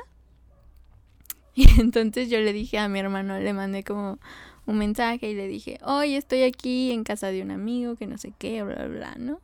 y 1.55 1.67
entonces 1.81 2.29
yo 2.29 2.41
le 2.41 2.53
dije 2.53 2.79
a 2.79 2.89
mi 2.89 2.99
hermano, 2.99 3.39
le 3.39 3.53
mandé 3.53 3.85
como 3.85 4.19
un 4.67 4.79
mensaje 4.79 5.31
y 5.31 5.35
le 5.35 5.47
dije, 5.47 5.79
hoy 5.83 6.15
estoy 6.15 6.43
aquí 6.43 6.93
en 6.93 7.05
casa 7.05 7.29
de 7.29 7.43
un 7.43 7.51
amigo 7.51 7.97
que 7.97 8.07
no 8.07 8.19
sé 8.19 8.33
qué, 8.39 8.63
bla, 8.63 8.75
bla, 8.75 8.87
bla, 8.87 9.15
¿no? 9.19 9.41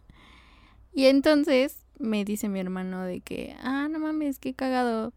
Y 0.93 1.07
entonces 1.07 1.85
me 1.99 2.25
dice 2.25 2.49
mi 2.49 2.61
hermano 2.61 3.05
de 3.05 3.21
que, 3.21 3.55
ah, 3.63 3.89
no 3.91 3.99
mames, 3.99 4.39
qué 4.39 4.55
cagado. 4.55 5.13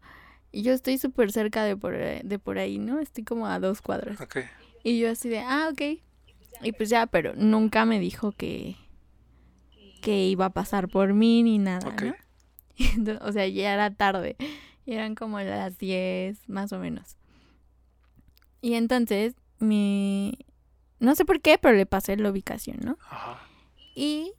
Y 0.52 0.62
yo 0.62 0.72
estoy 0.72 0.98
súper 0.98 1.32
cerca 1.32 1.64
de 1.64 1.76
por, 1.76 1.96
de 1.96 2.38
por 2.38 2.58
ahí, 2.58 2.78
¿no? 2.78 3.00
Estoy 3.00 3.24
como 3.24 3.46
a 3.46 3.58
dos 3.58 3.82
cuadras. 3.82 4.18
Y 4.84 4.98
yo 5.00 5.10
así 5.10 5.28
de, 5.28 5.40
ah, 5.40 5.68
ok. 5.72 6.00
Y 6.62 6.72
pues 6.72 6.88
ya, 6.88 7.06
pero 7.06 7.34
nunca 7.34 7.84
me 7.84 7.98
dijo 7.98 8.32
que, 8.32 8.76
que 10.00 10.26
iba 10.26 10.46
a 10.46 10.50
pasar 10.50 10.88
por 10.88 11.12
mí 11.14 11.42
ni 11.42 11.58
nada, 11.58 11.88
Ok. 11.88 12.02
¿no? 12.02 12.14
O 13.22 13.32
sea, 13.32 13.46
ya 13.48 13.72
era 13.74 13.94
tarde. 13.94 14.36
Y 14.86 14.92
eran 14.92 15.14
como 15.14 15.40
las 15.40 15.78
10, 15.78 16.48
más 16.48 16.72
o 16.72 16.78
menos. 16.78 17.16
Y 18.60 18.74
entonces, 18.74 19.34
mi... 19.58 20.38
No 21.00 21.14
sé 21.14 21.24
por 21.24 21.40
qué, 21.40 21.58
pero 21.58 21.76
le 21.76 21.86
pasé 21.86 22.16
la 22.16 22.30
ubicación, 22.30 22.78
¿no? 22.82 22.96
Ajá. 23.10 23.40
Y 23.94 24.32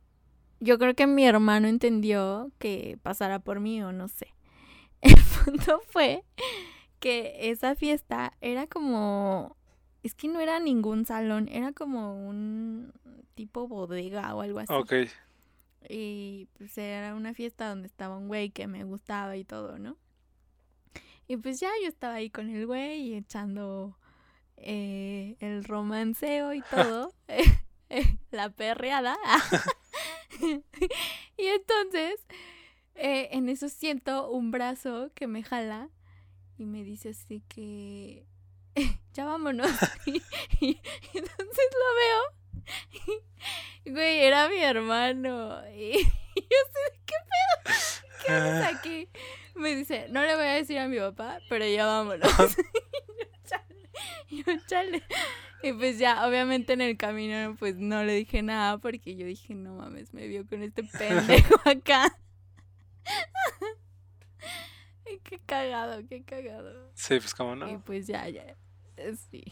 yo 0.59 0.77
creo 0.77 0.95
que 0.95 1.07
mi 1.07 1.25
hermano 1.25 1.67
entendió 1.67 2.51
que 2.59 2.97
pasara 3.03 3.39
por 3.39 3.59
mí 3.59 3.81
o 3.83 3.91
no 3.91 4.07
sé. 4.07 4.33
El 5.01 5.15
punto 5.43 5.81
fue 5.87 6.23
que 6.99 7.51
esa 7.51 7.75
fiesta 7.75 8.33
era 8.41 8.67
como... 8.67 9.55
Es 10.03 10.13
que 10.13 10.27
no 10.27 10.39
era 10.39 10.59
ningún 10.59 11.05
salón, 11.05 11.47
era 11.49 11.71
como 11.71 12.27
un 12.27 12.93
tipo 13.33 13.67
bodega 13.67 14.35
o 14.35 14.41
algo 14.41 14.59
así. 14.59 14.73
Ok. 14.73 14.93
Y 15.89 16.47
pues 16.57 16.77
era 16.77 17.15
una 17.15 17.33
fiesta 17.33 17.69
donde 17.69 17.87
estaba 17.87 18.17
un 18.17 18.27
güey 18.27 18.49
que 18.49 18.67
me 18.67 18.83
gustaba 18.83 19.35
y 19.35 19.43
todo, 19.43 19.79
¿no? 19.79 19.97
Y 21.27 21.37
pues 21.37 21.59
ya 21.59 21.69
yo 21.81 21.87
estaba 21.87 22.15
ahí 22.15 22.29
con 22.29 22.49
el 22.49 22.65
güey 22.65 23.01
y 23.01 23.15
echando 23.15 23.97
eh, 24.57 25.35
el 25.39 25.63
romanceo 25.63 26.53
y 26.53 26.61
todo, 26.71 27.13
la 28.31 28.49
perreada. 28.49 29.15
y 31.37 31.45
entonces, 31.45 32.25
eh, 32.95 33.29
en 33.31 33.49
eso 33.49 33.69
siento 33.69 34.29
un 34.29 34.51
brazo 34.51 35.11
que 35.15 35.27
me 35.27 35.43
jala 35.43 35.89
y 36.57 36.65
me 36.65 36.83
dice 36.83 37.09
así 37.09 37.43
que 37.47 38.25
ya 39.13 39.25
vámonos. 39.25 39.71
y, 40.05 40.17
y 40.61 40.81
entonces 41.13 41.69
lo 41.73 41.95
veo. 41.95 43.21
y, 43.85 43.91
güey, 43.91 44.19
era 44.19 44.49
mi 44.49 44.57
hermano. 44.57 45.61
Y, 45.71 46.03
yo 46.35 46.41
así 46.41 46.99
¿qué 47.05 47.15
pedo? 47.15 47.75
¿Qué 48.25 48.31
haces 48.31 48.75
aquí? 48.75 49.09
Me 49.55 49.75
dice, 49.75 50.07
no 50.09 50.21
le 50.21 50.35
voy 50.35 50.45
a 50.45 50.53
decir 50.55 50.77
a 50.79 50.87
mi 50.87 50.97
papá, 50.97 51.39
pero 51.47 51.65
ya 51.65 51.85
vámonos. 51.85 52.29
Y 54.29 54.43
chale. 54.67 54.97
Y. 55.61 55.69
Y 55.69 55.73
pues 55.73 55.97
ya, 55.97 56.27
obviamente 56.27 56.73
en 56.73 56.81
el 56.81 56.95
camino, 56.97 57.55
pues 57.57 57.75
no 57.75 58.03
le 58.03 58.13
dije 58.13 58.43
nada 58.43 58.77
porque 58.77 59.15
yo 59.15 59.25
dije, 59.25 59.55
no 59.55 59.75
mames, 59.75 60.13
me 60.13 60.27
vio 60.27 60.45
con 60.47 60.61
este 60.61 60.83
pendejo 60.83 61.55
acá. 61.65 62.15
Qué 65.23 65.39
cagado, 65.45 66.01
qué 66.09 66.23
cagado. 66.23 66.91
Sí, 66.95 67.19
pues 67.19 67.33
cómo 67.33 67.53
Y 67.55 67.73
no. 67.73 67.81
pues 67.83 68.07
ya, 68.07 68.27
ya, 68.29 68.55
eh, 68.97 69.15
sí. 69.31 69.43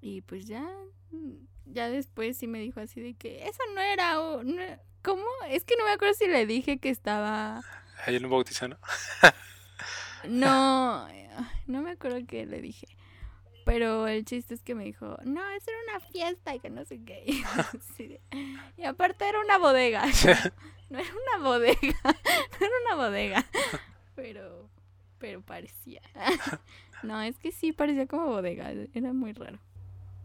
Y 0.00 0.20
pues 0.22 0.46
ya, 0.46 0.66
mm, 1.10 1.32
ya 1.66 1.88
después 1.88 2.36
sí 2.38 2.46
me 2.46 2.60
dijo 2.60 2.80
así 2.80 3.00
de 3.00 3.14
que 3.14 3.44
eso 3.46 3.58
no 3.74 3.80
era, 3.80 4.20
un- 4.20 4.56
no 4.56 4.62
¿cómo? 5.02 5.24
Es 5.48 5.64
que 5.64 5.74
no 5.78 5.84
me 5.84 5.92
acuerdo 5.92 6.14
si 6.14 6.26
le 6.28 6.46
dije 6.46 6.78
que 6.78 6.90
estaba, 6.90 7.62
Ahí 8.06 8.16
en 8.16 8.24
un 8.24 8.30
bautizo, 8.30 8.68
¿no? 8.68 8.78
no, 10.28 11.08
eh, 11.08 11.28
no 11.66 11.82
me 11.82 11.92
acuerdo 11.92 12.18
qué 12.26 12.46
le 12.46 12.60
dije. 12.60 12.86
Pero 13.64 14.06
el 14.06 14.24
chiste 14.24 14.54
es 14.54 14.62
que 14.62 14.76
me 14.76 14.84
dijo, 14.84 15.18
no, 15.24 15.40
eso 15.50 15.70
era 15.70 15.96
una 15.96 16.00
fiesta 16.08 16.54
y 16.54 16.60
que 16.60 16.70
no 16.70 16.84
sé 16.84 17.00
qué. 17.04 17.24
Y, 18.76 18.84
aparte 18.84 19.28
era 19.28 19.40
una 19.40 19.58
bodega. 19.58 20.04
No 20.88 21.00
era 21.00 21.08
una 21.10 21.48
bodega, 21.48 21.98
no 22.04 22.66
era 22.66 22.74
una 22.86 22.94
bodega. 22.94 23.44
Pero, 24.14 24.70
pero 25.18 25.42
parecía. 25.42 26.00
No, 27.02 27.20
es 27.22 27.36
que 27.38 27.50
sí 27.50 27.72
parecía 27.72 28.06
como 28.06 28.26
bodega, 28.26 28.70
era 28.94 29.12
muy 29.12 29.32
raro. 29.32 29.58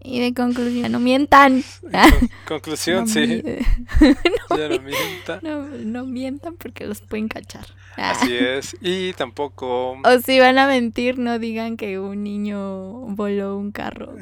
Y 0.04 0.20
de 0.20 0.34
conclusión, 0.34 0.92
no 0.92 1.00
mientan. 1.00 1.64
Con- 1.82 2.30
Conclusión, 2.48 3.02
No 3.06 3.08
sí. 3.08 3.20
mi- 3.44 3.44
Ya 4.58 4.68
no 4.70 4.82
mienta. 4.82 5.40
No, 5.42 5.62
no 5.68 6.06
mientan 6.06 6.56
porque 6.56 6.86
los 6.88 7.02
pueden 7.02 7.28
cachar. 7.28 7.66
Así 7.98 8.36
es. 8.36 8.76
Y 8.82 9.14
tampoco 9.14 9.92
O 10.04 10.20
si 10.26 10.40
van 10.40 10.58
a 10.58 10.66
mentir, 10.68 11.20
no 11.20 11.38
digan 11.40 11.76
que 11.78 12.00
un 12.00 12.24
niño 12.24 12.60
voló 13.14 13.58
un 13.58 13.72
carro. 13.72 14.16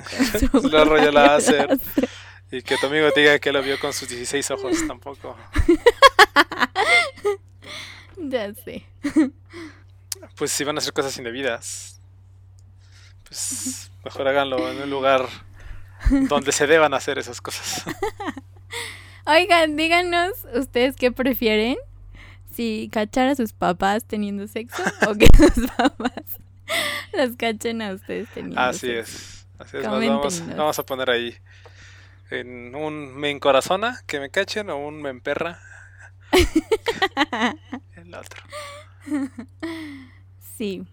La 0.72 0.84
rayo 0.86 1.12
láser. 1.12 1.70
láser. 1.70 2.10
Y 2.52 2.64
que 2.64 2.78
tu 2.78 2.88
amigo 2.88 3.12
te 3.12 3.20
diga 3.22 3.38
que 3.40 3.52
lo 3.52 3.62
vio 3.62 3.80
con 3.80 3.94
sus 3.94 4.10
16 4.10 4.50
ojos 4.52 4.88
tampoco. 4.88 5.38
Ya 8.18 8.54
sé. 8.54 8.86
Pues 10.36 10.52
si 10.52 10.64
van 10.64 10.76
a 10.76 10.80
hacer 10.80 10.94
cosas 10.94 11.16
indebidas, 11.18 12.02
pues 13.28 13.92
mejor 14.04 14.28
háganlo 14.28 14.70
en 14.72 14.82
un 14.82 14.90
lugar 14.90 15.28
donde 16.10 16.52
se 16.52 16.68
deban 16.68 16.94
hacer 16.94 17.18
esas 17.18 17.42
cosas. 17.42 17.84
Oigan, 19.26 19.76
díganos 19.76 20.32
ustedes 20.56 20.96
qué 20.96 21.12
prefieren. 21.12 21.78
Si 22.54 22.90
cachar 22.92 23.30
a 23.30 23.36
sus 23.36 23.54
papás 23.54 24.04
teniendo 24.06 24.48
sexo 24.48 24.84
o 25.08 25.16
que 25.16 25.28
sus 25.38 25.70
papás 25.72 26.24
los 27.14 27.36
cachen 27.38 27.82
a 27.82 27.94
ustedes 27.94 28.28
teniendo 28.34 28.60
Así 28.60 28.88
sexo. 28.88 29.00
es. 29.00 29.48
Así 29.60 29.78
es. 29.78 29.84
Vamos, 30.56 30.80
a 30.80 30.84
poner 30.84 31.10
ahí 31.10 31.36
en 32.32 32.76
un 32.76 33.14
me 33.16 33.30
encorazona 33.30 34.02
que 34.08 34.20
me 34.20 34.30
cachen 34.30 34.70
o 34.70 34.78
un 34.78 35.02
me 35.02 35.10
emperra. 35.10 35.60
El 37.96 38.14
otro. 38.14 38.44
Sí. 40.58 40.86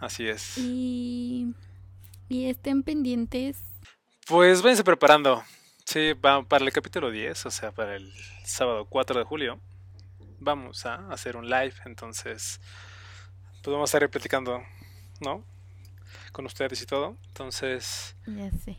Así 0.00 0.28
es. 0.28 0.58
Y, 0.58 1.54
y 2.28 2.48
estén 2.48 2.82
pendientes. 2.82 3.58
Pues 4.30 4.62
váyanse 4.62 4.84
preparando. 4.84 5.42
Sí, 5.84 6.12
va- 6.14 6.42
para 6.44 6.64
el 6.64 6.72
capítulo 6.72 7.10
10, 7.10 7.46
o 7.46 7.50
sea, 7.50 7.72
para 7.72 7.96
el 7.96 8.12
sábado 8.44 8.86
4 8.88 9.18
de 9.18 9.24
julio, 9.24 9.58
vamos 10.38 10.86
a 10.86 10.94
hacer 11.10 11.36
un 11.36 11.48
live. 11.50 11.74
Entonces, 11.84 12.60
pues 13.62 13.72
vamos 13.72 13.92
a 13.92 13.96
estar 13.98 14.08
platicando, 14.08 14.62
¿no? 15.20 15.44
Con 16.32 16.46
ustedes 16.46 16.80
y 16.82 16.86
todo. 16.86 17.16
Entonces, 17.28 18.14
Ya 18.26 18.50
sé. 18.52 18.76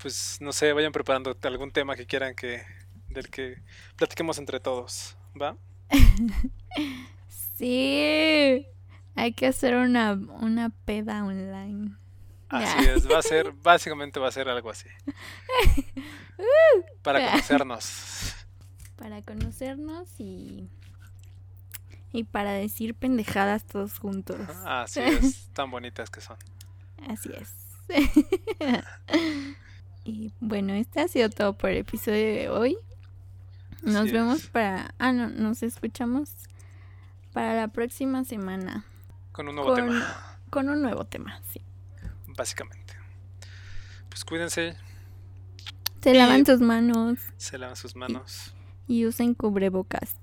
pues 0.00 0.38
no 0.40 0.52
sé, 0.52 0.72
vayan 0.72 0.92
preparando 0.92 1.36
algún 1.42 1.72
tema 1.72 1.96
que 1.96 2.06
quieran 2.06 2.34
que 2.36 2.62
del 3.08 3.28
que 3.28 3.58
platiquemos 3.96 4.38
entre 4.38 4.60
todos, 4.60 5.16
¿va? 5.40 5.56
Sí. 7.58 8.66
Hay 9.14 9.32
que 9.32 9.46
hacer 9.46 9.74
una, 9.76 10.12
una 10.12 10.68
peda 10.84 11.24
online. 11.24 11.96
Así 12.48 12.86
es, 12.88 13.10
va 13.10 13.18
a 13.18 13.22
ser, 13.22 13.52
básicamente 13.62 14.20
va 14.20 14.28
a 14.28 14.32
ser 14.32 14.48
algo 14.48 14.70
así. 14.70 14.88
Para 17.02 17.30
conocernos. 17.30 18.34
Para 18.96 19.22
conocernos 19.22 20.08
y. 20.18 20.68
Y 22.12 22.24
para 22.24 22.52
decir 22.52 22.94
pendejadas 22.94 23.64
todos 23.64 23.98
juntos. 23.98 24.38
Así 24.64 25.00
es, 25.00 25.48
tan 25.52 25.70
bonitas 25.70 26.08
que 26.08 26.20
son. 26.20 26.36
Así 27.08 27.30
es. 27.34 27.50
y 30.04 30.32
bueno, 30.40 30.72
este 30.74 31.00
ha 31.00 31.08
sido 31.08 31.28
todo 31.30 31.52
por 31.54 31.70
el 31.70 31.78
episodio 31.78 32.16
de 32.34 32.48
hoy. 32.48 32.78
Nos 33.82 33.96
Así 34.04 34.12
vemos 34.12 34.40
es. 34.44 34.46
para. 34.48 34.94
Ah, 34.98 35.12
no, 35.12 35.28
nos 35.28 35.62
escuchamos 35.62 36.30
para 37.32 37.54
la 37.54 37.68
próxima 37.68 38.24
semana 38.24 38.84
Con 39.32 39.48
un 39.48 39.56
nuevo 39.56 39.74
Con- 39.74 39.86
tema, 39.88 40.38
con 40.50 40.68
un 40.70 40.80
nuevo 40.82 41.04
tema. 41.04 41.40
Sí 41.52 41.60
básicamente. 42.36 42.94
Pues 44.08 44.24
cuídense. 44.24 44.76
Se 46.02 46.14
lavan 46.14 46.46
sus 46.46 46.60
manos. 46.60 47.18
Se 47.36 47.58
lavan 47.58 47.76
sus 47.76 47.96
manos. 47.96 48.54
Y, 48.86 49.06
usen 49.06 49.34
cubrebocas. 49.34 50.16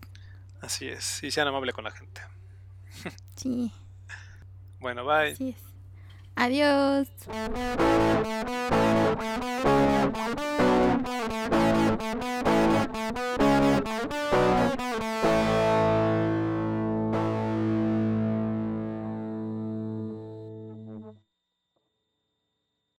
Así 0.61 0.87
es. 0.87 1.21
Y 1.23 1.31
sean 1.31 1.47
amables 1.47 1.75
con 1.75 1.83
la 1.83 1.91
gente. 1.91 2.21
Sí. 3.35 3.71
Bueno, 4.79 5.03
bye. 5.05 5.31
Así 5.31 5.49
es. 5.49 5.73
Adiós. 6.35 7.07